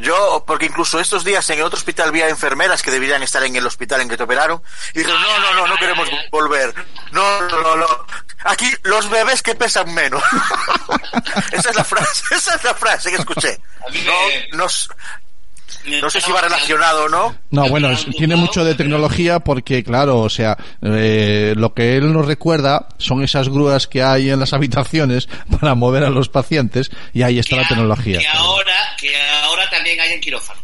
Yo, 0.00 0.44
porque 0.46 0.66
incluso 0.66 0.98
estos 0.98 1.24
días 1.24 1.48
en 1.50 1.58
el 1.58 1.64
otro 1.64 1.76
hospital 1.78 2.10
vi 2.12 2.22
a 2.22 2.28
enfermeras 2.28 2.82
que 2.82 2.90
deberían 2.90 3.22
estar 3.22 3.42
en 3.44 3.54
el 3.56 3.66
hospital 3.66 4.00
en 4.00 4.08
que 4.08 4.16
te 4.16 4.22
operaron 4.22 4.62
y 4.94 4.98
dijeron, 5.00 5.20
no, 5.20 5.38
no, 5.40 5.54
no, 5.54 5.66
no 5.66 5.76
queremos 5.76 6.08
volver. 6.30 6.74
No, 7.12 7.40
no, 7.42 7.60
no, 7.60 7.76
no. 7.76 7.86
Aquí 8.44 8.70
los 8.84 9.10
bebés 9.10 9.42
que 9.42 9.54
pesan 9.54 9.92
menos. 9.92 10.22
esa 11.52 11.70
es 11.70 11.76
la 11.76 11.84
frase, 11.84 12.34
esa 12.34 12.54
es 12.54 12.64
la 12.64 12.74
frase 12.74 13.10
que 13.10 13.16
escuché. 13.16 13.60
No, 14.04 14.12
me- 14.56 14.82
no, 16.00 16.10
sé 16.10 16.20
si 16.20 16.30
va 16.32 16.40
relacionado 16.40 17.04
o 17.04 17.08
no. 17.08 17.36
No, 17.50 17.68
bueno, 17.68 17.90
tiene 18.16 18.36
mucho 18.36 18.64
de 18.64 18.74
tecnología 18.74 19.40
porque, 19.40 19.82
claro, 19.82 20.18
o 20.20 20.28
sea, 20.28 20.56
eh, 20.82 21.54
lo 21.56 21.74
que 21.74 21.96
él 21.96 22.12
nos 22.12 22.26
recuerda 22.26 22.88
son 22.98 23.22
esas 23.22 23.48
grúas 23.48 23.86
que 23.86 24.02
hay 24.02 24.30
en 24.30 24.40
las 24.40 24.52
habitaciones 24.52 25.28
para 25.60 25.74
mover 25.74 26.04
a 26.04 26.10
los 26.10 26.28
pacientes 26.28 26.90
y 27.12 27.22
ahí 27.22 27.38
está 27.38 27.56
que 27.56 27.62
la 27.62 27.68
tecnología. 27.68 28.18
Que 28.18 28.28
ahora, 28.28 28.96
que 28.98 29.16
ahora 29.44 29.68
también 29.70 30.00
hay 30.00 30.12
en 30.12 30.20
quirófano. 30.20 30.60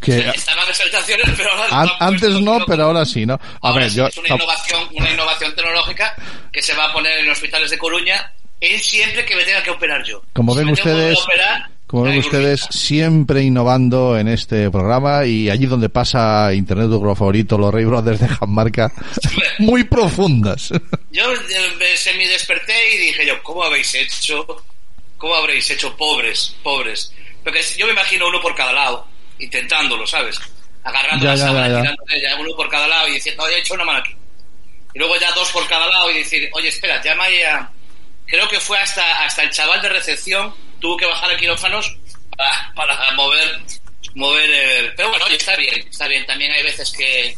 Que 0.00 0.30
Estaban 0.30 0.66
las 0.66 0.80
habitaciones, 0.80 1.26
pero 1.36 1.50
ahora 1.52 1.96
antes 2.00 2.22
en 2.30 2.32
no, 2.44 2.52
quirófano. 2.52 2.64
pero 2.66 2.84
ahora 2.84 3.04
sí, 3.04 3.26
¿no? 3.26 3.34
A 3.34 3.40
Ahora 3.68 3.80
ver, 3.82 3.90
sí, 3.90 3.96
yo... 3.98 4.06
es 4.06 4.16
una 4.16 4.28
innovación, 4.34 4.80
una 4.94 5.10
innovación 5.10 5.54
tecnológica 5.54 6.14
que 6.50 6.62
se 6.62 6.72
va 6.74 6.86
a 6.86 6.92
poner 6.94 7.18
en 7.18 7.30
hospitales 7.30 7.70
de 7.70 7.76
Coruña 7.78 8.32
en 8.60 8.80
siempre 8.80 9.26
que 9.26 9.36
me 9.36 9.44
tenga 9.44 9.62
que 9.62 9.70
operar 9.70 10.02
yo. 10.04 10.22
Como 10.32 10.52
Si 10.54 10.60
ven 10.60 10.70
ustedes, 10.70 11.18
operar, 11.20 11.68
Como 11.94 12.06
ven 12.06 12.18
ustedes, 12.18 12.66
siempre 12.70 13.42
innovando 13.42 14.18
en 14.18 14.26
este 14.26 14.68
programa 14.68 15.24
y 15.26 15.48
allí 15.48 15.66
donde 15.66 15.88
pasa 15.88 16.52
Internet 16.52 16.88
tu 16.88 16.98
grupo 16.98 17.14
favorito, 17.14 17.56
los 17.56 17.72
Rey 17.72 17.84
Brothers 17.84 18.18
dejan 18.18 18.50
marca 18.52 18.92
muy 19.60 19.84
profundas. 19.84 20.72
Yo 21.12 21.32
eh, 21.32 21.96
se 21.96 22.12
me 22.14 22.26
desperté 22.26 22.74
y 22.94 22.98
dije 22.98 23.24
yo, 23.24 23.40
¿cómo 23.44 23.62
habéis 23.62 23.94
hecho? 23.94 24.44
¿Cómo 25.18 25.36
habréis 25.36 25.70
hecho 25.70 25.96
pobres, 25.96 26.56
pobres? 26.64 27.12
Porque 27.44 27.60
yo 27.78 27.86
me 27.86 27.92
imagino 27.92 28.26
uno 28.26 28.40
por 28.40 28.56
cada 28.56 28.72
lado, 28.72 29.06
intentándolo, 29.38 30.04
¿sabes? 30.04 30.40
Agarrando 30.82 31.24
Ya, 31.26 31.30
la 31.30 31.36
ya, 31.36 31.44
sábana, 31.46 31.68
ya, 31.68 31.74
ya. 31.74 31.80
tirando 31.82 32.02
de 32.08 32.16
ella, 32.16 32.36
uno 32.40 32.56
por 32.56 32.68
cada 32.68 32.88
lado 32.88 33.06
y 33.06 33.12
diciendo, 33.12 33.44
oye, 33.44 33.54
he 33.54 33.60
hecho 33.60 33.74
una 33.74 33.84
mano 33.84 33.98
aquí. 34.00 34.16
Y 34.94 34.98
luego 34.98 35.14
ya 35.20 35.30
dos 35.30 35.48
por 35.52 35.68
cada 35.68 35.86
lado 35.88 36.10
y 36.10 36.14
decir, 36.18 36.50
oye, 36.54 36.70
espera, 36.70 37.00
llama 37.04 37.22
ahí 37.22 37.40
a... 37.42 37.70
Creo 38.26 38.48
que 38.48 38.58
fue 38.58 38.78
hasta, 38.80 39.24
hasta 39.24 39.44
el 39.44 39.50
chaval 39.50 39.80
de 39.80 39.90
recepción, 39.90 40.52
tuvo 40.80 40.96
que 40.96 41.06
bajar 41.06 41.30
a 41.30 41.36
quirófanos 41.36 41.96
para, 42.36 42.72
para 42.74 43.12
mover, 43.12 43.60
mover 44.14 44.50
el... 44.50 44.94
Pero 44.94 45.10
bueno, 45.10 45.26
está 45.28 45.56
bien, 45.56 45.86
está 45.88 46.06
bien. 46.08 46.24
También 46.26 46.52
hay 46.52 46.62
veces 46.62 46.92
que, 46.92 47.36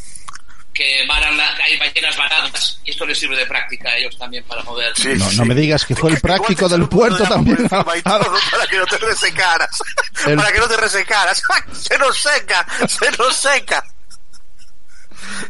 que 0.73 1.05
varan 1.09 1.37
la- 1.37 1.55
hay 1.65 1.77
ballenas 1.79 2.17
varadas 2.17 2.81
y 2.85 2.91
esto 2.91 3.05
les 3.07 3.19
sirve 3.19 3.37
de 3.37 3.47
práctica 3.47 3.91
a 3.91 3.97
ellos 3.97 4.17
también 4.19 4.45
para 4.45 4.63
mover. 4.63 4.93
Sí, 4.97 5.09
No, 5.17 5.31
sí. 5.31 5.37
no 5.37 5.45
me 5.45 5.55
digas 5.55 5.85
que 5.85 5.95
fue 5.97 6.11
el 6.11 6.21
práctico 6.21 6.69
del 6.69 6.89
puerto 6.89 7.23
de 7.23 7.29
también. 7.29 7.69
para 7.69 8.67
que 8.71 8.77
no 8.79 8.87
te 8.87 8.99
resecaras. 8.99 9.83
El- 10.27 10.37
Para 10.37 10.53
que 10.53 10.59
no 10.59 10.69
te 10.69 10.77
resecaras. 10.77 11.43
se 11.73 11.99
nos 11.99 12.17
seca, 12.19 12.67
se 12.89 13.11
nos 13.19 13.37
seca. 13.37 13.85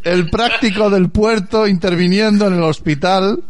El 0.04 0.30
práctico 0.30 0.88
del 0.90 1.10
puerto 1.10 1.66
interviniendo 1.66 2.46
en 2.46 2.54
el 2.54 2.62
hospital 2.62 3.42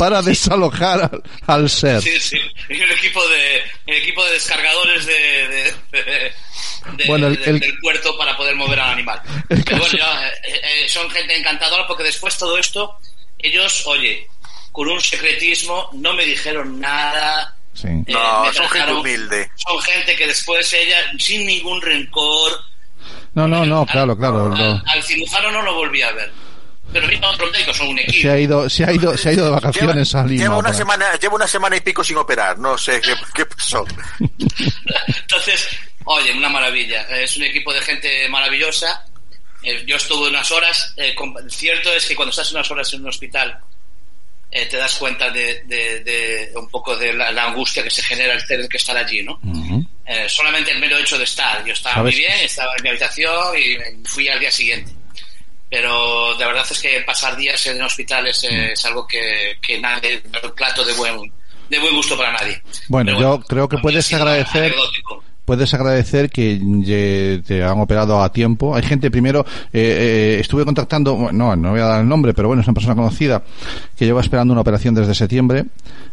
para 0.00 0.22
desalojar 0.22 1.02
al, 1.02 1.22
al 1.46 1.68
ser. 1.68 2.00
Sí, 2.00 2.18
sí. 2.18 2.38
Y 2.70 2.80
el 2.80 2.90
equipo 2.92 3.20
de, 3.28 3.56
el 3.86 3.96
equipo 4.02 4.24
de 4.24 4.32
descargadores 4.32 5.04
de, 5.04 5.12
de- 5.12 5.74
de- 5.92 6.32
de- 6.96 7.04
Bueno, 7.06 7.26
el- 7.26 7.36
de- 7.36 7.50
el- 7.50 7.60
del 7.60 7.78
puerto 7.80 8.16
para 8.16 8.34
poder 8.36 8.56
mover 8.56 8.80
al 8.80 8.92
animal. 8.94 9.20
Pero 9.48 9.62
caso- 9.64 9.78
bueno, 9.80 9.98
ya, 9.98 10.28
eh, 10.28 10.60
eh, 10.84 10.88
son 10.88 11.10
gente 11.10 11.36
encantadora 11.36 11.86
porque 11.86 12.04
después 12.04 12.38
todo 12.38 12.56
esto, 12.56 12.98
ellos, 13.38 13.82
oye, 13.86 14.26
con 14.72 14.88
un 14.88 15.00
secretismo, 15.02 15.90
no 15.92 16.14
me 16.14 16.24
dijeron 16.24 16.80
nada. 16.80 17.54
Sí. 17.74 17.88
eh, 17.88 18.04
No, 18.08 18.50
son 18.54 18.68
gente 18.70 18.92
humilde. 18.94 19.50
Son 19.56 19.78
gente 19.82 20.16
que 20.16 20.26
después 20.26 20.72
ella, 20.72 20.96
sin 21.18 21.46
ningún 21.46 21.80
rencor, 21.82 22.52
No, 23.34 23.46
no, 23.46 23.64
no, 23.66 23.84
claro, 23.86 24.16
claro. 24.16 24.46
al, 24.46 24.58
no. 24.58 24.82
al 24.86 25.02
cirujano 25.02 25.50
no 25.52 25.62
lo 25.62 25.74
volví 25.74 26.00
a 26.02 26.12
ver. 26.12 26.32
Pero 26.92 27.06
mira, 27.06 27.28
otros 27.30 27.50
médicos 27.52 27.76
son 27.76 27.88
un 27.88 27.98
equipo. 28.00 28.22
Se 28.22 28.30
ha 28.30 28.38
ido, 28.38 28.68
se 28.68 28.84
ha 28.84 28.92
ido, 28.92 29.16
se 29.16 29.28
ha 29.28 29.32
ido 29.32 29.44
de 29.44 29.50
vacaciones 29.52 30.14
a 30.14 30.24
Lima. 30.24 30.42
lleva 30.42 30.56
una 30.58 30.72
semana, 30.72 31.14
lleva 31.20 31.34
una 31.36 31.46
semana 31.46 31.76
y 31.76 31.80
pico 31.80 32.02
sin 32.02 32.16
operar. 32.16 32.58
No 32.58 32.76
sé 32.76 33.00
qué, 33.00 33.14
qué 33.34 33.46
pasó. 33.46 33.84
Entonces, 35.06 35.68
oye, 36.04 36.32
una 36.32 36.48
maravilla. 36.48 37.02
Es 37.18 37.36
un 37.36 37.44
equipo 37.44 37.72
de 37.72 37.80
gente 37.80 38.28
maravillosa. 38.28 39.04
Eh, 39.62 39.84
yo 39.86 39.96
estuve 39.96 40.28
unas 40.28 40.50
horas. 40.50 40.92
eh, 40.96 41.14
con- 41.14 41.34
cierto 41.50 41.92
es 41.92 42.06
que 42.06 42.16
cuando 42.16 42.30
estás 42.30 42.50
unas 42.52 42.70
horas 42.70 42.92
en 42.94 43.02
un 43.02 43.08
hospital, 43.08 43.58
eh, 44.50 44.66
te 44.66 44.76
das 44.76 44.96
cuenta 44.96 45.30
de, 45.30 45.62
de- 45.66 46.00
de 46.00 46.50
un 46.56 46.68
poco 46.68 46.96
de 46.96 47.12
la, 47.12 47.30
la 47.30 47.44
angustia 47.46 47.82
que 47.84 47.90
se 47.90 48.02
genera 48.02 48.32
al 48.34 48.44
tener 48.46 48.68
que 48.68 48.78
estar 48.78 48.96
allí, 48.96 49.22
¿no? 49.22 49.38
Eh, 50.06 50.28
solamente 50.28 50.72
el 50.72 50.80
mero 50.80 50.98
hecho 50.98 51.16
de 51.18 51.24
estar. 51.24 51.64
Yo 51.64 51.72
estaba 51.72 51.96
¿Sabes? 51.96 52.14
muy 52.14 52.20
bien, 52.24 52.32
estaba 52.42 52.72
en 52.76 52.82
mi 52.82 52.88
habitación 52.88 53.56
y 53.56 54.06
fui 54.08 54.28
al 54.28 54.40
día 54.40 54.50
siguiente. 54.50 54.90
Pero 55.70 56.36
de 56.36 56.44
verdad 56.44 56.64
es 56.68 56.80
que 56.80 57.00
pasar 57.06 57.36
días 57.36 57.64
en 57.68 57.80
hospitales 57.80 58.42
eh, 58.44 58.72
es 58.72 58.84
algo 58.84 59.06
que, 59.06 59.56
que 59.62 59.80
nadie, 59.80 60.20
un 60.42 60.50
plato 60.50 60.84
de 60.84 60.92
buen, 60.94 61.16
de 61.68 61.78
buen 61.78 61.94
gusto 61.94 62.16
para 62.16 62.32
nadie. 62.32 62.60
Bueno, 62.88 63.18
yo 63.20 63.40
creo 63.40 63.68
que 63.68 63.78
puedes 63.78 64.12
agradecer- 64.12 64.64
anecdótico. 64.64 65.22
Puedes 65.44 65.72
agradecer 65.74 66.30
que 66.30 66.60
ye- 66.60 67.42
te 67.44 67.64
han 67.64 67.80
operado 67.80 68.22
a 68.22 68.30
tiempo. 68.32 68.76
Hay 68.76 68.82
gente, 68.84 69.10
primero, 69.10 69.44
eh, 69.72 70.36
eh, 70.36 70.38
estuve 70.40 70.64
contactando, 70.64 71.30
no, 71.32 71.56
no 71.56 71.70
voy 71.70 71.80
a 71.80 71.84
dar 71.86 72.00
el 72.02 72.08
nombre, 72.08 72.34
pero 72.34 72.46
bueno, 72.48 72.62
es 72.62 72.68
una 72.68 72.74
persona 72.74 72.94
conocida 72.94 73.42
que 73.96 74.04
lleva 74.04 74.20
esperando 74.20 74.52
una 74.52 74.60
operación 74.60 74.94
desde 74.94 75.12
septiembre 75.14 75.64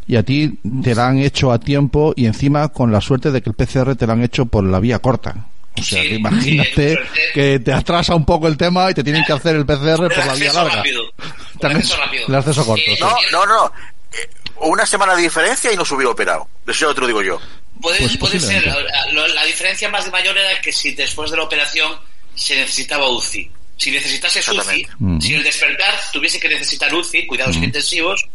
y 0.08 0.16
a 0.16 0.24
ti 0.24 0.58
te 0.82 0.96
la 0.96 1.08
han 1.10 1.20
hecho 1.20 1.52
a 1.52 1.60
tiempo 1.60 2.14
y 2.16 2.26
encima 2.26 2.70
con 2.70 2.92
la 2.92 3.00
suerte 3.02 3.30
de 3.32 3.42
que 3.44 3.50
el 3.52 3.56
PCR 3.56 3.96
te 3.96 4.08
la 4.08 4.14
han 4.14 4.24
hecho 4.24 4.48
por 4.48 4.64
la 4.64 4.80
vía 4.80 4.98
corta. 5.00 5.46
O 5.80 5.84
sea, 5.84 6.02
Sí, 6.02 6.10
que 6.10 6.16
imagínate 6.16 7.00
que 7.34 7.60
te 7.60 7.74
atrasa 7.74 8.16
un 8.16 8.26
poco 8.26 8.48
el 8.48 8.58
tema 8.58 8.90
y 8.90 8.94
te 8.94 9.04
tienen 9.04 9.24
que 9.26 9.34
hacer 9.34 9.56
el 9.56 9.66
PCR 9.66 9.98
por 10.10 10.12
El 10.20 10.28
la 10.28 10.34
vía 10.36 10.54
larga. 10.54 10.76
rápido. 10.78 11.04
El 11.04 11.60
También 11.60 11.82
acceso 11.82 11.98
rápido. 11.98 12.28
el 12.28 12.36
acceso 12.36 12.66
corto, 12.66 12.84
Sí. 12.86 12.98
No, 13.00 13.16
no, 13.32 13.46
no. 13.46 13.72
Eh, 14.14 14.30
una 14.62 14.86
semana 14.86 15.16
de 15.16 15.22
diferencia 15.24 15.72
y 15.72 15.76
no 15.76 15.86
se 15.86 15.94
hubiera 15.96 16.12
operado. 16.12 16.48
Eso 16.66 16.90
ya 16.90 16.96
te 16.96 17.02
lo 17.02 17.08
digo 17.08 17.22
yo. 17.22 17.40
Puede, 17.82 18.00
Pues 18.00 18.18
puede 18.18 18.40
ser. 18.40 18.66
La, 18.66 19.28
la 19.28 19.46
diferencia 19.46 19.88
más 19.90 20.10
mayor 20.12 20.36
era 20.38 20.60
que 20.62 20.72
si 20.72 20.94
después 20.96 21.30
de 21.30 21.38
la 21.38 21.44
operación 21.44 21.92
se 22.34 22.56
necesitaba 22.56 23.10
UCI. 23.10 23.52
Si 23.78 23.92
necesitase 23.92 24.40
UCI. 24.40 24.88
Mm. 24.98 25.20
si 25.22 25.36
el 25.36 25.44
despertar 25.44 25.94
tuviese 26.12 26.40
que 26.40 26.50
necesitar 26.50 26.92
UCI, 26.94 27.28
cuidados 27.28 27.58
Mm. 27.58 27.64
intensivos, 27.66 28.28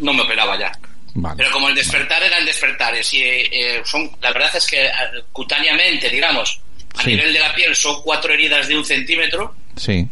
no 0.00 0.12
me 0.12 0.22
operaba 0.22 0.58
ya. 0.58 0.70
Vale. 1.14 1.34
Pero 1.38 1.50
como 1.50 1.68
el 1.70 1.74
despertar 1.74 2.22
eran 2.22 2.44
despertares 2.44 3.12
y 3.14 3.22
eh, 3.22 3.82
son, 3.84 4.10
la 4.20 4.32
verdad 4.32 4.54
es 4.54 4.66
que 4.66 4.84
eh, 4.84 4.90
cutáneamente, 5.32 6.08
digamos, 6.10 6.60
a 6.96 7.02
Sí. 7.02 7.10
nivel 7.10 7.32
de 7.32 7.38
la 7.38 7.54
piel 7.54 7.74
son 7.76 8.02
cuatro 8.02 8.32
heridas 8.32 8.68
de 8.68 8.76
un 8.76 8.84
centímetro, 8.84 9.54
Sí. 9.76 10.06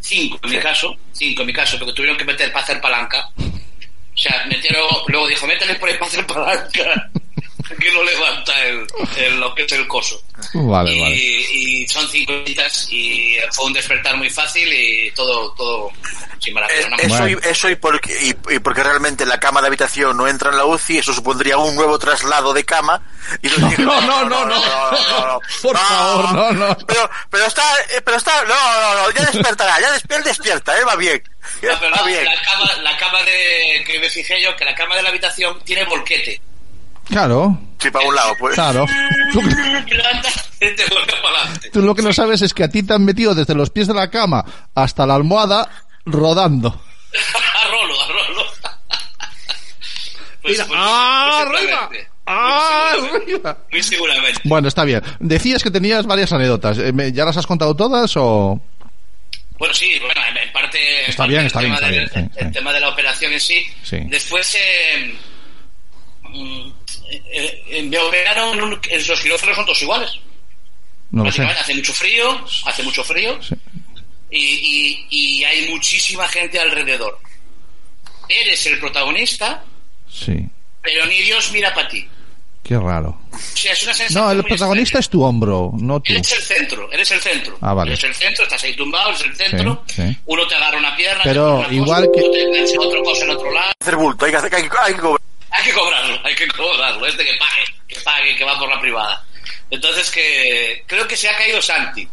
cinco 0.00 0.38
en 0.42 0.50
mi 0.50 0.58
caso, 0.58 0.96
cinco 1.12 1.42
en 1.42 1.46
mi 1.46 1.52
caso, 1.52 1.78
porque 1.78 1.92
tuvieron 1.94 2.16
que 2.16 2.24
meter 2.24 2.52
para 2.52 2.64
hacer 2.64 2.80
palanca. 2.80 3.28
O 3.36 4.22
sea, 4.22 4.44
metieron, 4.48 4.86
luego 5.08 5.26
dijo, 5.28 5.46
métele 5.46 5.74
por 5.76 5.88
ahí 5.88 5.94
para 5.96 6.06
hacer 6.10 6.26
palanca, 6.26 7.10
que 7.80 7.92
no 7.92 8.02
levanta 8.04 8.66
el, 8.66 8.86
el- 9.16 9.40
lo 9.40 9.54
que 9.54 9.62
es 9.64 9.72
el 9.72 9.86
coso. 9.86 10.22
Vale, 10.52 10.92
y, 10.92 11.00
vale. 11.00 11.16
y 11.16 11.88
son 11.88 12.08
cinco 12.08 12.32
horitas 12.32 12.88
y 12.90 13.36
fue 13.52 13.66
un 13.66 13.72
despertar 13.72 14.16
muy 14.16 14.28
fácil 14.30 14.68
y 14.72 15.10
todo, 15.12 15.52
todo 15.54 15.90
sin 16.40 16.54
maravilla. 16.54 16.80
Eh, 16.80 17.06
Eso, 17.06 17.28
y, 17.28 17.34
Bueno. 17.34 17.48
eso 17.50 17.70
y, 17.70 17.76
porque, 17.76 18.12
y, 18.48 18.54
y 18.54 18.58
porque 18.58 18.82
realmente 18.82 19.24
la 19.26 19.38
cama 19.38 19.60
de 19.60 19.68
habitación 19.68 20.16
no 20.16 20.26
entra 20.26 20.50
en 20.50 20.56
la 20.56 20.64
UCI, 20.64 20.98
eso 20.98 21.12
supondría 21.14 21.56
un 21.58 21.74
nuevo 21.76 21.98
traslado 21.98 22.52
de 22.52 22.64
cama. 22.64 23.00
Y 23.42 23.46
entonces 23.48 23.70
dije, 23.70 23.82
No, 23.82 24.00
no, 24.00 24.24
no, 24.24 24.44
no. 24.46 25.40
Por 25.62 25.76
favor, 25.78 26.32
no, 26.32 26.50
no. 26.52 26.76
Pero, 26.86 27.10
pero 27.30 27.44
está, 27.46 27.62
eh, 27.94 28.00
pero 28.04 28.16
está, 28.16 28.32
no, 28.44 28.48
no, 28.54 29.02
no, 29.02 29.10
ya 29.12 29.30
despertará, 29.30 29.80
ya 29.80 29.92
despierta, 29.92 30.28
despierta, 30.28 30.78
eh, 30.78 30.84
va 30.84 30.96
bien. 30.96 31.22
No, 31.62 31.68
pero 31.78 31.90
va 31.92 31.96
no, 31.98 32.04
bien. 32.06 32.24
la 32.24 32.42
cama, 32.42 32.72
la 32.82 32.96
cama 32.96 33.18
de, 33.22 33.84
que 33.86 33.98
me 34.00 34.10
fijé 34.10 34.42
yo, 34.42 34.56
que 34.56 34.64
la 34.64 34.74
cama 34.74 34.96
de 34.96 35.02
la 35.02 35.10
habitación 35.10 35.60
tiene 35.64 35.84
volquete. 35.84 36.40
Claro, 37.08 37.58
Sí, 37.80 37.90
para 37.90 38.06
un 38.06 38.14
lado, 38.14 38.36
pues. 38.38 38.54
claro. 38.54 38.86
Tú, 39.32 39.40
te 40.60 40.84
vuelve 40.90 41.12
para 41.22 41.40
adelante. 41.42 41.70
tú 41.70 41.82
lo 41.82 41.94
que 41.94 42.02
no 42.02 42.12
sabes 42.12 42.42
es 42.42 42.52
que 42.54 42.64
a 42.64 42.68
ti 42.68 42.82
te 42.82 42.92
han 42.94 43.04
metido 43.04 43.34
desde 43.34 43.54
los 43.54 43.70
pies 43.70 43.86
de 43.88 43.94
la 43.94 44.10
cama 44.10 44.44
hasta 44.74 45.06
la 45.06 45.14
almohada 45.14 45.68
rodando. 46.04 46.68
a 47.62 47.68
rolo, 47.68 48.00
a 48.00 48.06
rolo. 48.08 48.44
Pues- 50.42 50.52
Mira, 50.56 50.66
pues- 50.66 50.78
¡ah, 50.80 51.44
pues 51.48 51.60
arriba! 51.60 51.80
seguramente. 51.90 52.10
¡Ah, 52.26 52.92
Muy 52.92 53.00
seguramente. 53.02 53.32
arriba! 53.34 53.58
Muy 53.70 53.82
seguramente. 53.82 54.40
Bueno, 54.44 54.68
está 54.68 54.84
bien. 54.84 55.02
Decías 55.18 55.62
que 55.62 55.70
tenías 55.70 56.06
varias 56.06 56.32
anécdotas. 56.32 56.78
Eh, 56.78 56.92
¿Ya 57.12 57.24
las 57.24 57.36
has 57.36 57.46
contado 57.46 57.74
todas 57.76 58.12
o...? 58.16 58.60
Bueno, 59.58 59.74
sí, 59.74 59.98
bueno, 60.00 60.20
en, 60.42 60.52
parte. 60.54 60.78
Está 61.10 61.26
bien, 61.26 61.40
el 61.40 61.46
está 61.48 61.60
bien, 61.60 61.74
El 61.74 62.46
sí. 62.46 62.52
tema 62.52 62.72
de 62.72 62.80
la 62.80 62.88
operación 62.88 63.30
en 63.34 63.40
sí. 63.40 63.62
Sí. 63.82 63.98
Después, 64.08 64.54
eh, 64.58 65.14
mm, 66.22 66.68
eh, 67.30 67.62
eh, 67.68 67.82
me 67.82 67.98
operaron. 67.98 68.58
Los 68.70 69.20
quirófanos 69.20 69.56
son 69.56 69.66
todos 69.66 69.82
iguales. 69.82 70.10
No 71.12 71.24
lo 71.24 71.32
sé. 71.32 71.42
Básicamente, 71.42 71.60
hace 71.62 71.74
mucho 71.74 71.92
frío, 71.92 72.46
hace 72.66 72.82
mucho 72.82 73.04
frío. 73.04 73.42
Sí. 73.42 73.54
Y, 74.30 75.06
y, 75.10 75.38
y 75.40 75.44
hay 75.44 75.68
muchísima 75.70 76.28
gente 76.28 76.58
alrededor. 76.60 77.18
Eres 78.28 78.64
el 78.66 78.78
protagonista, 78.78 79.64
Sí. 80.08 80.46
pero 80.82 81.04
ni 81.06 81.20
Dios 81.22 81.50
mira 81.52 81.74
para 81.74 81.88
ti. 81.88 82.08
Qué 82.62 82.78
raro. 82.78 83.20
O 83.32 83.38
sea, 83.56 83.72
es 83.72 83.82
una 83.82 83.94
sensación. 83.94 84.22
No, 84.24 84.30
el 84.30 84.44
protagonista 84.44 84.98
extraña. 84.98 85.00
es 85.00 85.10
tu 85.10 85.22
hombro, 85.24 85.70
no 85.74 85.98
tú. 86.00 86.12
Eres 86.12 86.30
el 86.32 86.42
centro, 86.42 86.92
eres 86.92 87.10
el 87.10 87.20
centro. 87.20 87.58
Ah, 87.60 87.72
vale. 87.74 87.92
Eres 87.92 88.04
el 88.04 88.14
centro, 88.14 88.44
estás 88.44 88.62
ahí 88.62 88.76
tumbado, 88.76 89.08
eres 89.10 89.22
el 89.22 89.34
centro. 89.34 89.82
Sí, 89.88 89.94
sí. 90.06 90.16
Uno 90.26 90.46
te 90.46 90.54
agarra 90.54 90.78
una 90.78 90.94
pierna, 90.94 91.22
Pero 91.24 91.58
una 91.60 91.72
igual 91.72 92.06
cosa, 92.06 92.12
que- 92.12 92.20
otro 92.20 92.32
te 92.32 92.42
engancha 92.42 92.80
otra 92.80 93.00
cosa 93.02 93.24
en 93.24 93.30
otro 93.30 93.50
lado. 93.52 93.72
Hacer 93.80 93.96
bulto, 93.96 94.24
hay 94.24 94.30
que 94.30 94.36
hacer, 94.36 94.54
hay 94.54 94.62
que, 94.62 94.76
hay 94.80 94.94
que. 94.94 95.00
Hay 95.52 95.64
que 95.64 95.72
cobrarlo, 95.72 96.20
hay 96.24 96.34
que 96.36 96.46
cobrarlo. 96.48 97.06
Este 97.06 97.24
que 97.24 97.32
pague, 97.40 97.64
que 97.88 98.00
pague, 98.02 98.36
que 98.36 98.44
va 98.44 98.56
por 98.58 98.68
la 98.68 98.80
privada. 98.80 99.24
Entonces 99.70 100.10
que 100.10 100.84
creo 100.86 101.06
que 101.06 101.16
se 101.16 101.28
ha 101.28 101.36
caído 101.36 101.60
Santi. 101.62 102.08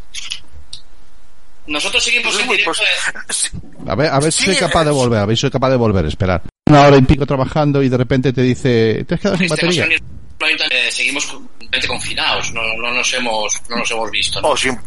Nosotros 1.67 2.03
seguimos 2.03 2.33
Pues 2.33 2.43
en 2.45 2.49
directo. 2.49 2.71
eh, 2.83 3.89
A 3.89 3.95
ver, 3.95 4.09
a 4.09 4.19
ver 4.19 4.31
si 4.31 4.45
soy 4.45 4.55
capaz 4.55 4.85
de 4.85 4.91
volver, 4.91 5.19
a 5.19 5.25
ver 5.25 5.35
si 5.35 5.41
soy 5.41 5.51
capaz 5.51 5.69
de 5.69 5.75
volver, 5.75 6.05
esperar. 6.05 6.41
Una 6.67 6.83
hora 6.87 6.97
y 6.97 7.01
pico 7.01 7.25
trabajando 7.25 7.81
y 7.83 7.89
de 7.89 7.97
repente 7.97 8.31
te 8.31 8.41
dice, 8.41 9.03
te 9.05 9.15
has 9.15 9.19
quedado 9.21 9.37
sin 9.37 9.47
batería. 9.49 9.85
eh, 9.85 10.91
seguimos 10.91 11.27
confinados, 11.87 12.51
no, 12.53 12.61
no 12.81 12.93
nos 12.93 13.13
hemos, 13.13 13.61
no 13.69 13.77
nos 13.77 13.91
hemos 13.91 14.11
visto. 14.11 14.39
¿no? 14.41 14.49
O 14.49 14.57
sin, 14.57 14.79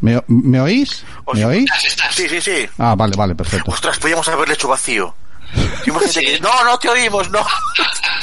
¿Me, 0.00 0.22
me 0.28 0.60
oís? 0.60 1.04
o 1.24 1.34
¿Me 1.34 1.44
oís? 1.44 1.64
Estás, 1.64 1.84
estás. 1.86 2.14
Sí, 2.14 2.28
sí, 2.28 2.40
sí. 2.40 2.68
Ah, 2.78 2.94
vale, 2.96 3.16
vale, 3.16 3.34
perfecto. 3.34 3.72
Ostras, 3.72 3.98
podíamos 3.98 4.28
haberle 4.28 4.54
hecho 4.54 4.68
vacío. 4.68 5.12
Imagínate 5.86 6.20
Sí. 6.20 6.24
que, 6.26 6.40
no, 6.40 6.64
no 6.64 6.78
te 6.78 6.88
oímos, 6.90 7.28
no. 7.30 7.44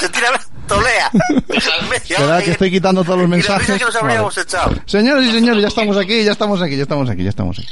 Tolea. 0.66 1.10
Espera 1.48 2.42
que 2.42 2.48
y- 2.48 2.52
estoy 2.52 2.70
quitando 2.70 3.04
todos 3.04 3.18
los 3.20 3.28
mensajes. 3.28 3.78
que 3.78 3.84
nos 3.84 3.94
Vale. 3.94 3.98
habríamos 4.06 4.36
echado. 4.38 4.74
Señores 4.86 5.26
y 5.28 5.32
señores, 5.32 5.62
ya 5.62 5.68
estamos 5.68 5.96
aquí, 5.96 6.24
ya 6.24 6.32
estamos 6.32 6.60
aquí, 6.62 6.76
ya 6.76 6.82
estamos 6.82 7.08
aquí, 7.10 7.22
ya 7.22 7.30
estamos 7.30 7.58
aquí. 7.58 7.68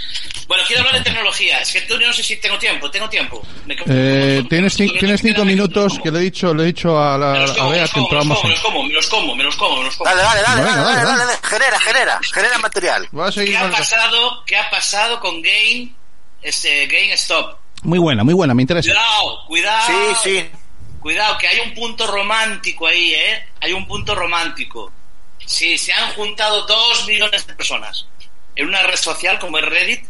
Bueno, 0.46 0.62
quiero 0.66 0.82
hablar 0.82 0.98
de 0.98 1.04
tecnología. 1.10 1.58
Es 1.60 1.72
que 1.72 1.80
tú 1.82 1.98
no 1.98 2.12
sé 2.12 2.22
si 2.22 2.36
tengo 2.36 2.58
tiempo. 2.58 2.90
Tengo 2.90 3.08
tiempo. 3.08 3.42
Me- 3.66 3.76
Eh, 3.86 4.44
tienes, 4.48 4.78
cin- 4.78 4.98
tienes 4.98 5.20
cinco 5.20 5.44
minutos 5.44 5.98
que 6.02 6.10
le 6.10 6.18
he 6.18 6.22
dicho, 6.22 6.54
le 6.54 6.62
he 6.64 6.66
dicho 6.66 6.98
a, 7.02 7.16
la, 7.18 7.32
a 7.32 7.32
Bea 7.34 7.40
los 7.42 7.50
que 7.52 7.58
como, 7.58 7.70
me 7.70 7.78
los 7.80 7.94
entramos. 7.94 8.38
como, 8.40 8.42
me 8.44 8.48
los 8.50 8.60
como, 8.60 8.84
me 8.84 8.92
los 8.94 9.06
como, 9.08 9.36
me 9.36 9.44
los 9.44 9.56
como, 9.56 9.76
me 9.78 9.84
los 9.84 9.96
como. 9.96 10.10
Dale, 10.10 10.22
dale, 10.22 10.42
dale, 10.42 10.62
dale, 10.62 10.82
dale, 10.82 11.04
dale. 11.18 11.32
Genera, 11.42 11.80
genera, 11.80 12.20
genera 12.32 12.58
material. 12.58 13.08
Voy 13.12 13.28
a 13.28 13.32
seguir 13.32 13.50
¿Qué 13.58 13.64
ha 13.64 13.70
pasado? 13.70 14.44
¿Qué 14.46 14.56
ha 14.56 14.70
pasado 14.70 15.20
con 15.20 15.40
Game? 15.42 15.92
Este, 16.42 16.86
Game 16.86 17.12
Stop. 17.14 17.56
Muy 17.82 17.98
buena, 17.98 18.24
muy 18.24 18.34
buena, 18.34 18.54
me 18.54 18.62
interesa. 18.62 18.90
Cuidado, 18.90 19.46
cuidado. 19.46 19.86
Sí, 19.86 20.30
sí. 20.30 20.46
Cuidado, 21.04 21.36
que 21.36 21.46
hay 21.46 21.60
un 21.60 21.74
punto 21.74 22.06
romántico 22.06 22.86
ahí, 22.86 23.12
¿eh? 23.12 23.46
Hay 23.60 23.74
un 23.74 23.86
punto 23.86 24.14
romántico. 24.14 24.90
Sí, 25.44 25.76
se 25.76 25.92
han 25.92 26.14
juntado 26.14 26.62
dos 26.62 27.06
millones 27.06 27.46
de 27.46 27.52
personas 27.52 28.06
en 28.56 28.68
una 28.68 28.82
red 28.84 28.96
social 28.96 29.38
como 29.38 29.58
es 29.58 29.66
Reddit 29.66 30.02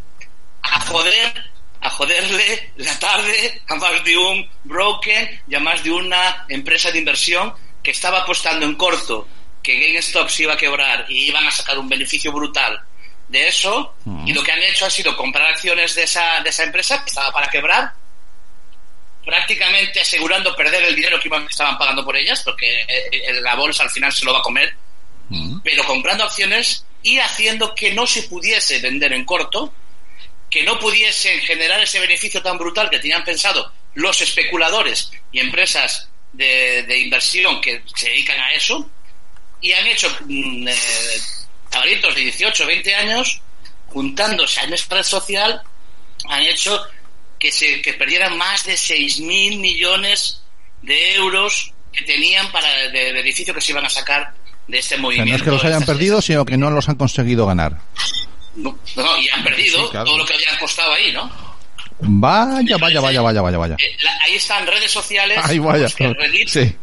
a 0.63 0.81
joder, 0.83 1.51
a 1.81 1.91
joderle 1.91 2.71
la 2.77 2.97
tarde 3.01 3.61
a 3.67 3.75
más 3.75 4.05
de 4.05 4.17
un 4.17 4.49
broker 4.63 5.43
y 5.49 5.57
a 5.57 5.59
más 5.59 5.83
de 5.83 5.91
una 5.91 6.47
empresa 6.49 6.93
de 6.93 7.01
inversión 7.01 7.53
que 7.83 7.91
estaba 7.91 8.21
apostando 8.21 8.65
en 8.65 8.77
corto 8.77 9.27
que 9.65 9.77
GameStop 9.77 10.29
se 10.29 10.45
iba 10.45 10.55
a 10.55 10.57
quebrar 10.57 11.07
y 11.09 11.25
iban 11.25 11.45
a 11.45 11.51
sacar 11.51 11.77
un 11.77 11.89
beneficio 11.89 12.31
brutal 12.31 12.81
de 13.27 13.49
eso 13.49 13.97
y 14.25 14.33
lo 14.33 14.45
que 14.45 14.53
han 14.53 14.63
hecho 14.63 14.87
ha 14.87 14.91
sido 14.91 15.17
comprar 15.17 15.49
acciones 15.49 15.97
de 15.97 16.05
esa, 16.05 16.41
de 16.41 16.51
esa 16.51 16.63
empresa 16.63 17.03
que 17.03 17.09
estaba 17.09 17.33
para 17.33 17.49
quebrar 17.49 18.04
prácticamente 19.25 20.01
asegurando 20.01 20.55
perder 20.55 20.85
el 20.85 20.97
dinero 20.97 21.19
que 21.21 21.29
iban, 21.29 21.47
estaban 21.49 21.79
pagando 21.79 22.05
por 22.05 22.17
ellas 22.17 22.43
porque 22.43 22.85
eh, 22.87 23.41
la 23.41 23.55
bolsa 23.55 23.83
al 23.83 23.91
final 23.91 24.13
se 24.13 24.25
lo 24.25 24.33
va 24.33 24.41
a 24.41 24.43
comer 24.43 24.75
pero 25.63 25.85
comprando 25.85 26.25
acciones 26.25 26.85
y 27.03 27.19
haciendo 27.19 27.75
que 27.75 27.93
no 27.93 28.07
se 28.07 28.25
pudiese 28.25 28.79
vender 28.81 29.13
en 29.13 29.25
corto, 29.25 29.73
que 30.51 30.63
no 30.63 30.79
pudiesen 30.79 31.41
generar 31.41 31.81
ese 31.81 32.01
beneficio 32.01 32.43
tan 32.43 32.59
brutal 32.59 32.91
que 32.91 32.99
tenían 32.99 33.25
pensado 33.25 33.73
los 33.95 34.21
especuladores 34.21 35.11
y 35.33 35.41
empresas 35.41 36.09
de, 36.33 36.83
de 36.85 36.99
inversión 36.99 37.61
que 37.61 37.83
se 37.95 38.09
dedican 38.09 38.41
a 38.41 38.53
eso, 38.53 38.89
y 39.61 39.73
han 39.73 39.87
hecho 39.87 40.09
mm, 40.27 40.69
eh, 40.69 41.21
de 42.15 42.21
18 42.21 42.67
20 42.67 42.95
años, 42.95 43.41
juntándose 43.89 44.61
en 44.61 44.75
esta 44.75 44.97
red 44.97 45.03
social, 45.03 45.63
han 46.29 46.43
hecho 46.43 46.87
que 47.45 47.53
se 47.53 47.83
que 47.83 47.93
perdieran 47.95 48.37
más 48.39 48.65
de 48.65 48.73
6.000 48.75 49.59
millones 49.61 50.43
de 50.83 51.15
euros 51.15 51.73
que 51.93 52.05
tenían 52.05 52.51
para 52.51 52.69
de 52.89 53.13
beneficio 53.13 53.53
que 53.55 53.61
se 53.61 53.73
iban 53.73 53.85
a 53.85 53.91
sacar 53.91 54.33
de 54.67 54.79
este 54.79 54.95
O 54.95 54.99
sea, 54.99 55.03
movimiento. 55.03 55.31
no 55.31 55.37
es 55.37 55.43
que 55.43 55.51
los 55.51 55.65
hayan 55.65 55.85
perdido, 55.85 56.23
sino 56.23 56.45
que 56.45 56.57
no 56.57 56.71
los 56.71 56.89
han 56.89 56.97
conseguido 56.97 57.47
ganar. 57.47 57.79
No, 58.57 58.79
no, 58.97 59.19
y 59.19 59.29
han 59.29 59.45
perdido 59.45 59.85
Sí, 59.85 59.91
claro. 59.91 60.07
todo 60.07 60.19
lo 60.19 60.25
que 60.25 60.35
habían 60.35 60.57
costado 60.59 60.93
ahí, 60.93 61.13
¿no? 61.13 61.31
Vaya, 62.01 62.77
vaya, 62.79 63.01
vaya, 63.01 63.21
vaya, 63.21 63.41
vaya, 63.43 63.59
vaya. 63.59 63.77
Eh, 63.79 63.97
la- 64.03 64.17
ahí 64.23 64.35
están 64.37 64.67
redes 64.67 64.91
sociales. 64.91 65.39
Ay, 65.43 65.59
vaya. 65.59 65.83
pues, 65.85 65.95
que 65.95 66.13
Reddit, 66.15 66.49
Sí. 66.49 66.77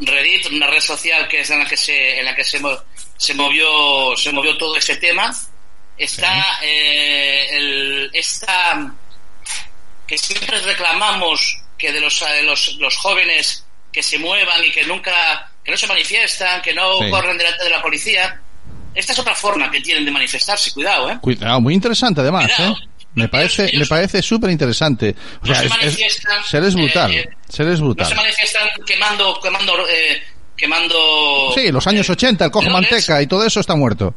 Reddit, 0.00 0.46
una 0.52 0.66
red 0.68 0.80
social 0.80 1.26
que 1.28 1.40
es 1.40 1.50
en 1.50 1.58
la 1.58 1.66
que 1.66 1.76
se, 1.76 2.18
en 2.20 2.24
la 2.24 2.34
que 2.34 2.44
se, 2.44 2.58
mo- 2.60 2.78
se 3.16 3.34
movió, 3.34 4.16
se 4.16 4.32
movió 4.32 4.56
todo 4.56 4.76
ese 4.76 4.96
tema. 4.96 5.34
Está 5.98 6.58
eh, 6.62 7.46
el, 7.52 8.10
esta 8.12 8.94
que 10.06 10.16
siempre 10.18 10.58
reclamamos 10.60 11.58
que 11.78 11.92
de 11.92 12.00
los, 12.00 12.18
de 12.20 12.42
los, 12.42 12.74
los 12.78 12.96
jóvenes 12.96 13.64
que 13.92 14.02
se 14.02 14.18
muevan 14.18 14.64
y 14.64 14.70
que 14.70 14.84
nunca, 14.84 15.50
que 15.64 15.70
no 15.70 15.76
se 15.76 15.86
manifiestan, 15.86 16.62
que 16.62 16.72
no 16.74 16.98
Sí. 17.00 17.10
corren 17.10 17.36
delante 17.38 17.64
de 17.64 17.70
la 17.70 17.82
policía. 17.82 18.40
Esta 18.94 19.12
es 19.12 19.18
otra 19.18 19.34
forma 19.34 19.70
que 19.70 19.80
tienen 19.80 20.04
de 20.04 20.10
manifestarse, 20.10 20.72
cuidado, 20.72 21.10
¿eh? 21.10 21.18
Cuidado, 21.20 21.60
muy 21.60 21.74
interesante 21.74 22.20
además, 22.22 22.46
Cuidado. 22.54 22.74
¿eh? 22.76 22.88
Me 23.14 23.28
parece, 23.28 23.70
me 23.78 23.86
parece 23.86 24.22
súper 24.22 24.50
interesante. 24.50 25.14
O 25.42 25.46
No 25.46 25.54
sea, 25.54 25.56
se 25.62 25.66
es, 25.66 25.72
es- 25.72 25.78
manifiestan, 25.78 26.44
ser 26.44 26.64
es 26.64 26.74
brutal, 26.74 27.14
eh, 27.14 27.28
ser 27.48 27.68
es 27.68 27.80
No 27.80 27.86
brutal. 27.86 28.06
se 28.06 28.14
manifiestan 28.14 28.68
quemando, 28.86 29.40
quemando, 29.42 29.88
eh, 29.88 30.22
quemando. 30.56 31.52
Sí, 31.54 31.70
los 31.72 31.86
años 31.86 32.08
eh, 32.08 32.12
80, 32.12 32.44
el 32.46 32.50
cojo 32.50 32.68
manteca 32.70 33.20
y 33.22 33.26
todo 33.26 33.44
eso 33.46 33.60
está 33.60 33.74
muerto. 33.74 34.14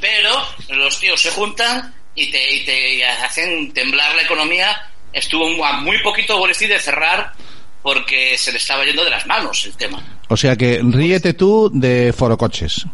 Pero 0.00 0.42
los 0.70 0.98
tíos 0.98 1.20
se 1.20 1.30
juntan 1.30 1.94
y 2.14 2.30
te, 2.30 2.50
y 2.54 2.64
te 2.64 2.94
y 2.94 3.02
hacen 3.02 3.72
temblar 3.72 4.14
la 4.14 4.22
economía. 4.22 4.89
Estuvo 5.12 5.64
a 5.64 5.80
muy 5.80 5.98
poquito 6.02 6.38
Street 6.50 6.70
de 6.72 6.78
cerrar 6.78 7.32
porque 7.82 8.36
se 8.36 8.52
le 8.52 8.58
estaba 8.58 8.84
yendo 8.84 9.04
de 9.04 9.10
las 9.10 9.26
manos 9.26 9.64
el 9.66 9.76
tema. 9.76 10.02
O 10.28 10.36
sea 10.36 10.56
que 10.56 10.80
ríete 10.82 11.34
tú 11.34 11.70
de 11.72 12.12
forocoches. 12.16 12.86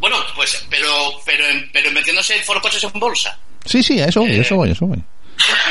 Bueno, 0.00 0.16
pues, 0.36 0.64
pero, 0.70 0.86
pero, 1.24 1.44
pero 1.72 1.90
metiéndose 1.90 2.40
forocoches 2.42 2.84
en 2.84 3.00
bolsa. 3.00 3.38
Sí, 3.64 3.82
sí, 3.82 4.00
a 4.00 4.06
eso 4.06 4.20
voy, 4.20 4.30
a 4.30 4.40
eso 4.40 4.56
voy, 4.56 4.68
a 4.68 4.72
eso 4.72 4.86
voy. 4.86 5.02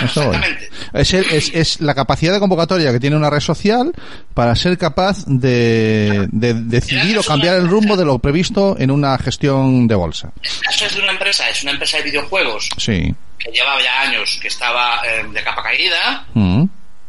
Exactamente. 0.04 0.70
Es, 0.94 1.14
el- 1.14 1.30
es, 1.30 1.52
es 1.54 1.82
la 1.82 1.94
capacidad 1.96 2.34
de 2.34 2.40
convocatoria 2.40 2.92
que 2.92 3.00
tiene 3.00 3.16
una 3.16 3.30
red 3.30 3.40
social 3.40 3.92
para 4.34 4.56
ser 4.56 4.78
capaz 4.78 5.24
de, 5.26 6.28
de 6.32 6.54
decidir 6.54 7.18
o 7.18 7.24
cambiar 7.24 7.56
el 7.56 7.68
rumbo 7.68 7.98
de 7.98 8.06
lo 8.06 8.20
previsto 8.20 8.76
en 8.80 8.92
una 8.92 9.18
gestión 9.18 9.88
de 9.88 9.96
bolsa. 9.96 10.32
El 10.42 10.62
caso 10.66 10.86
es 10.86 10.96
de 10.96 11.02
una 11.02 11.12
empresa, 11.12 11.50
es 11.50 11.62
una 11.64 11.72
empresa 11.72 11.98
de 11.98 12.04
videojuegos 12.04 12.70
Sí. 12.78 13.14
que 13.40 13.52
llevaba 13.52 13.82
ya 13.82 14.02
años 14.02 14.40
que 14.42 14.48
estaba 14.48 15.02
eh, 15.06 15.26
de 15.32 15.44
capa 15.44 15.64
caída 15.64 16.26
Mm. 16.34 16.64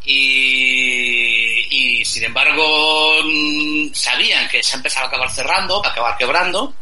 y, 0.05 1.67
y 2.01 2.05
sin 2.05 2.25
embargo 2.25 3.23
mm, 3.25 3.93
sabían 3.93 4.49
que 4.49 4.63
se 4.63 4.77
empezaba 4.77 5.07
a 5.07 5.09
acabar 5.09 5.31
cerrando, 5.31 5.85
a 5.85 5.89
acabar 5.89 6.17
quebrando, 6.17 6.75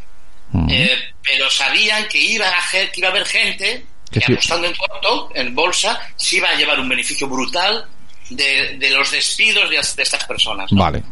Mm. 0.53 0.69
eh, 0.71 0.97
pero 1.25 1.51
sabían 1.51 2.07
que 2.09 2.19
iba 2.19 2.47
a, 2.47 2.53
que 2.71 2.89
iba 3.01 3.09
a 3.09 3.11
haber 3.11 3.27
gente 3.27 3.85
Que 4.11 4.21
sí. 4.21 4.33
apostando 4.33 4.67
en 4.69 4.75
corto, 4.75 5.31
en 5.35 5.55
bolsa, 5.55 6.01
se 6.17 6.37
iba 6.37 6.49
a 6.51 6.55
llevar 6.55 6.79
un 6.81 6.89
beneficio 6.89 7.29
brutal 7.29 7.87
de, 8.31 8.77
de 8.79 8.91
los 8.91 9.11
despidos 9.11 9.69
de, 9.71 9.77
de 9.77 10.03
estas 10.03 10.25
personas. 10.25 10.71
¿no? 10.73 10.83
Vale. 10.83 11.03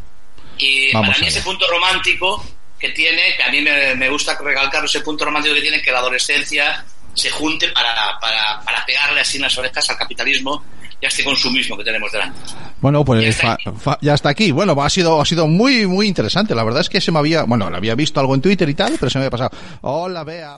Y 0.58 0.92
Vamos 0.92 1.08
para 1.10 1.20
mí 1.20 1.26
ese 1.26 1.42
punto 1.42 1.66
romántico 1.68 2.44
que 2.78 2.90
tiene, 2.90 3.34
que 3.36 3.42
a 3.42 3.50
mí 3.50 3.60
me, 3.60 3.94
me 3.94 4.08
gusta 4.08 4.38
recalcar 4.42 4.84
ese 4.84 5.00
punto 5.00 5.24
romántico 5.24 5.54
que 5.54 5.62
tiene, 5.62 5.82
que 5.82 5.90
la 5.90 5.98
adolescencia 5.98 6.84
se 7.14 7.30
junte 7.30 7.68
para, 7.68 8.18
para, 8.20 8.60
para 8.64 8.84
pegarle 8.84 9.20
así 9.20 9.36
en 9.36 9.42
las 9.42 9.56
orejas 9.58 9.88
al 9.90 9.96
capitalismo 9.96 10.64
y 11.00 11.06
a 11.06 11.08
este 11.08 11.22
consumismo 11.24 11.76
que 11.76 11.84
tenemos 11.84 12.10
delante. 12.12 12.38
Bueno, 12.80 13.00
Ya 13.00 13.04
pues 13.04 13.24
está 13.26 13.56
fa- 13.64 13.72
fa- 13.72 13.98
ya 14.00 14.14
está 14.14 14.28
aquí. 14.30 14.50
Bueno, 14.52 14.80
ha 14.82 14.90
sido, 14.90 15.20
ha 15.20 15.24
sido 15.24 15.46
muy, 15.46 15.86
muy 15.86 16.06
interesante. 16.08 16.54
La 16.54 16.64
verdad 16.64 16.80
es 16.82 16.88
que 16.88 17.00
se 17.00 17.10
me 17.12 17.18
había, 17.20 17.44
bueno, 17.44 17.70
lo 17.70 17.76
había 17.76 17.94
visto 17.94 18.20
algo 18.20 18.34
en 18.34 18.42
Twitter 18.42 18.68
y 18.68 18.74
tal, 18.74 18.96
pero 18.98 19.10
se 19.10 19.18
me 19.18 19.24
había 19.24 19.30
pasado. 19.30 19.50
Hola, 19.82 20.24
Bea. 20.24 20.52